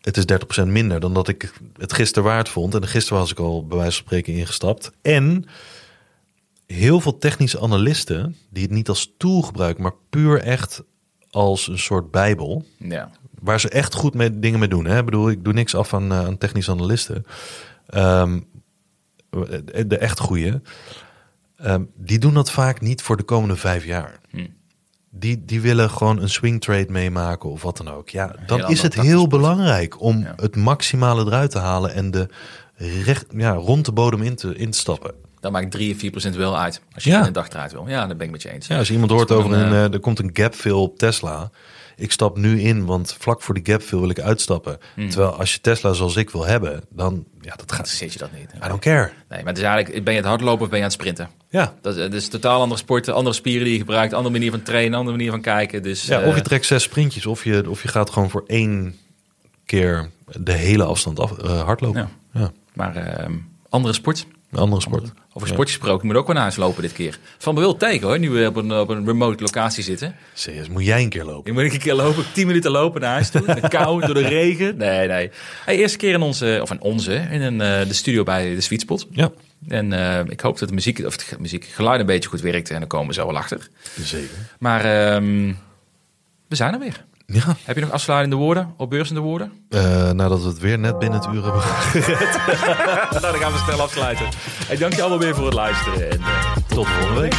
[0.00, 0.24] het is
[0.64, 2.74] 30% minder dan dat ik het gisteren waard vond.
[2.74, 4.90] En gisteren was ik al bij wijze van spreken ingestapt.
[5.02, 5.44] En
[6.66, 10.82] heel veel technische analisten die het niet als tool gebruiken, maar puur echt
[11.30, 12.64] als een soort bijbel.
[12.76, 13.10] Ja.
[13.40, 14.84] Waar ze echt goed mee, dingen mee doen.
[14.84, 14.98] Hè?
[14.98, 17.26] Ik bedoel, ik doe niks af aan, uh, aan technische analisten.
[17.94, 18.48] Um,
[19.86, 20.62] de echt goede.
[21.64, 24.20] Um, die doen dat vaak niet voor de komende vijf jaar.
[24.30, 24.46] Hm.
[25.10, 28.08] Die, die willen gewoon een swing trade meemaken of wat dan ook.
[28.08, 32.28] Ja, dan is het heel belangrijk om het maximale eruit te halen en de
[33.04, 35.14] recht, ja, rond de bodem in te, in te stappen.
[35.40, 36.80] Dan maakt 3 of 4 procent wel uit.
[36.94, 37.26] Als je ja.
[37.26, 37.88] een dag eruit wil.
[37.88, 38.66] Ja, dan ben ik met je eens.
[38.66, 41.50] Ja, als iemand hoort over een, uh, er komt een gap fill op Tesla.
[41.96, 44.78] Ik stap nu in, want vlak voor die gap fill wil ik uitstappen.
[44.94, 45.10] Hmm.
[45.10, 47.88] Terwijl als je Tesla zoals ik wil hebben, dan ja, dat gaat.
[47.88, 48.50] Zit je dat niet?
[48.64, 49.10] I don't care.
[49.28, 51.28] Nee, maar het is eigenlijk, ben je het hardlopen of ben je aan het sprinten?
[51.48, 51.74] Ja.
[51.80, 54.98] Dat, is, is totaal andere sporten, andere spieren die je gebruikt, andere manier van trainen,
[54.98, 55.82] andere manier van kijken.
[55.82, 58.96] Dus, ja, of je trekt zes sprintjes, of je, of je gaat gewoon voor één
[59.64, 60.10] keer
[60.40, 62.08] de hele afstand af, uh, hardlopen.
[62.32, 62.40] Ja.
[62.40, 62.52] ja.
[62.72, 63.36] Maar uh,
[63.68, 64.26] andere sport.
[64.50, 65.12] Een andere sport.
[65.40, 67.18] Over sport gesproken, moet ook wel naar huis lopen dit keer.
[67.38, 70.14] Van wel tegen hoor, nu we op een, op een remote locatie zitten.
[70.34, 71.50] Serieus, moet jij een keer lopen?
[71.50, 73.54] Ik moet een keer lopen, tien minuten lopen naar huis toe.
[73.54, 74.76] De kou, door de regen.
[74.76, 75.30] Nee, nee.
[75.64, 78.60] Hey, eerste keer in onze, of in onze, in een, uh, de studio bij de
[78.60, 79.06] Sweet Spot.
[79.10, 79.30] Ja.
[79.68, 82.70] En uh, ik hoop dat de muziek, of het muziek, geluid een beetje goed werkt.
[82.70, 83.68] En dan komen we zo wel achter.
[84.02, 84.36] Zeker.
[84.58, 85.58] Maar um,
[86.48, 87.04] we zijn er weer.
[87.32, 87.56] Ja.
[87.64, 89.52] Heb je nog afsluitende woorden op beursende woorden?
[89.68, 91.60] Uh, nadat we het weer net binnen het uur hebben
[91.92, 92.40] gered.
[93.10, 94.26] nou, dan gaan we snel afsluiten.
[94.66, 96.10] Hey, dank je allemaal weer voor het luisteren.
[96.10, 97.34] En uh, tot volgende week.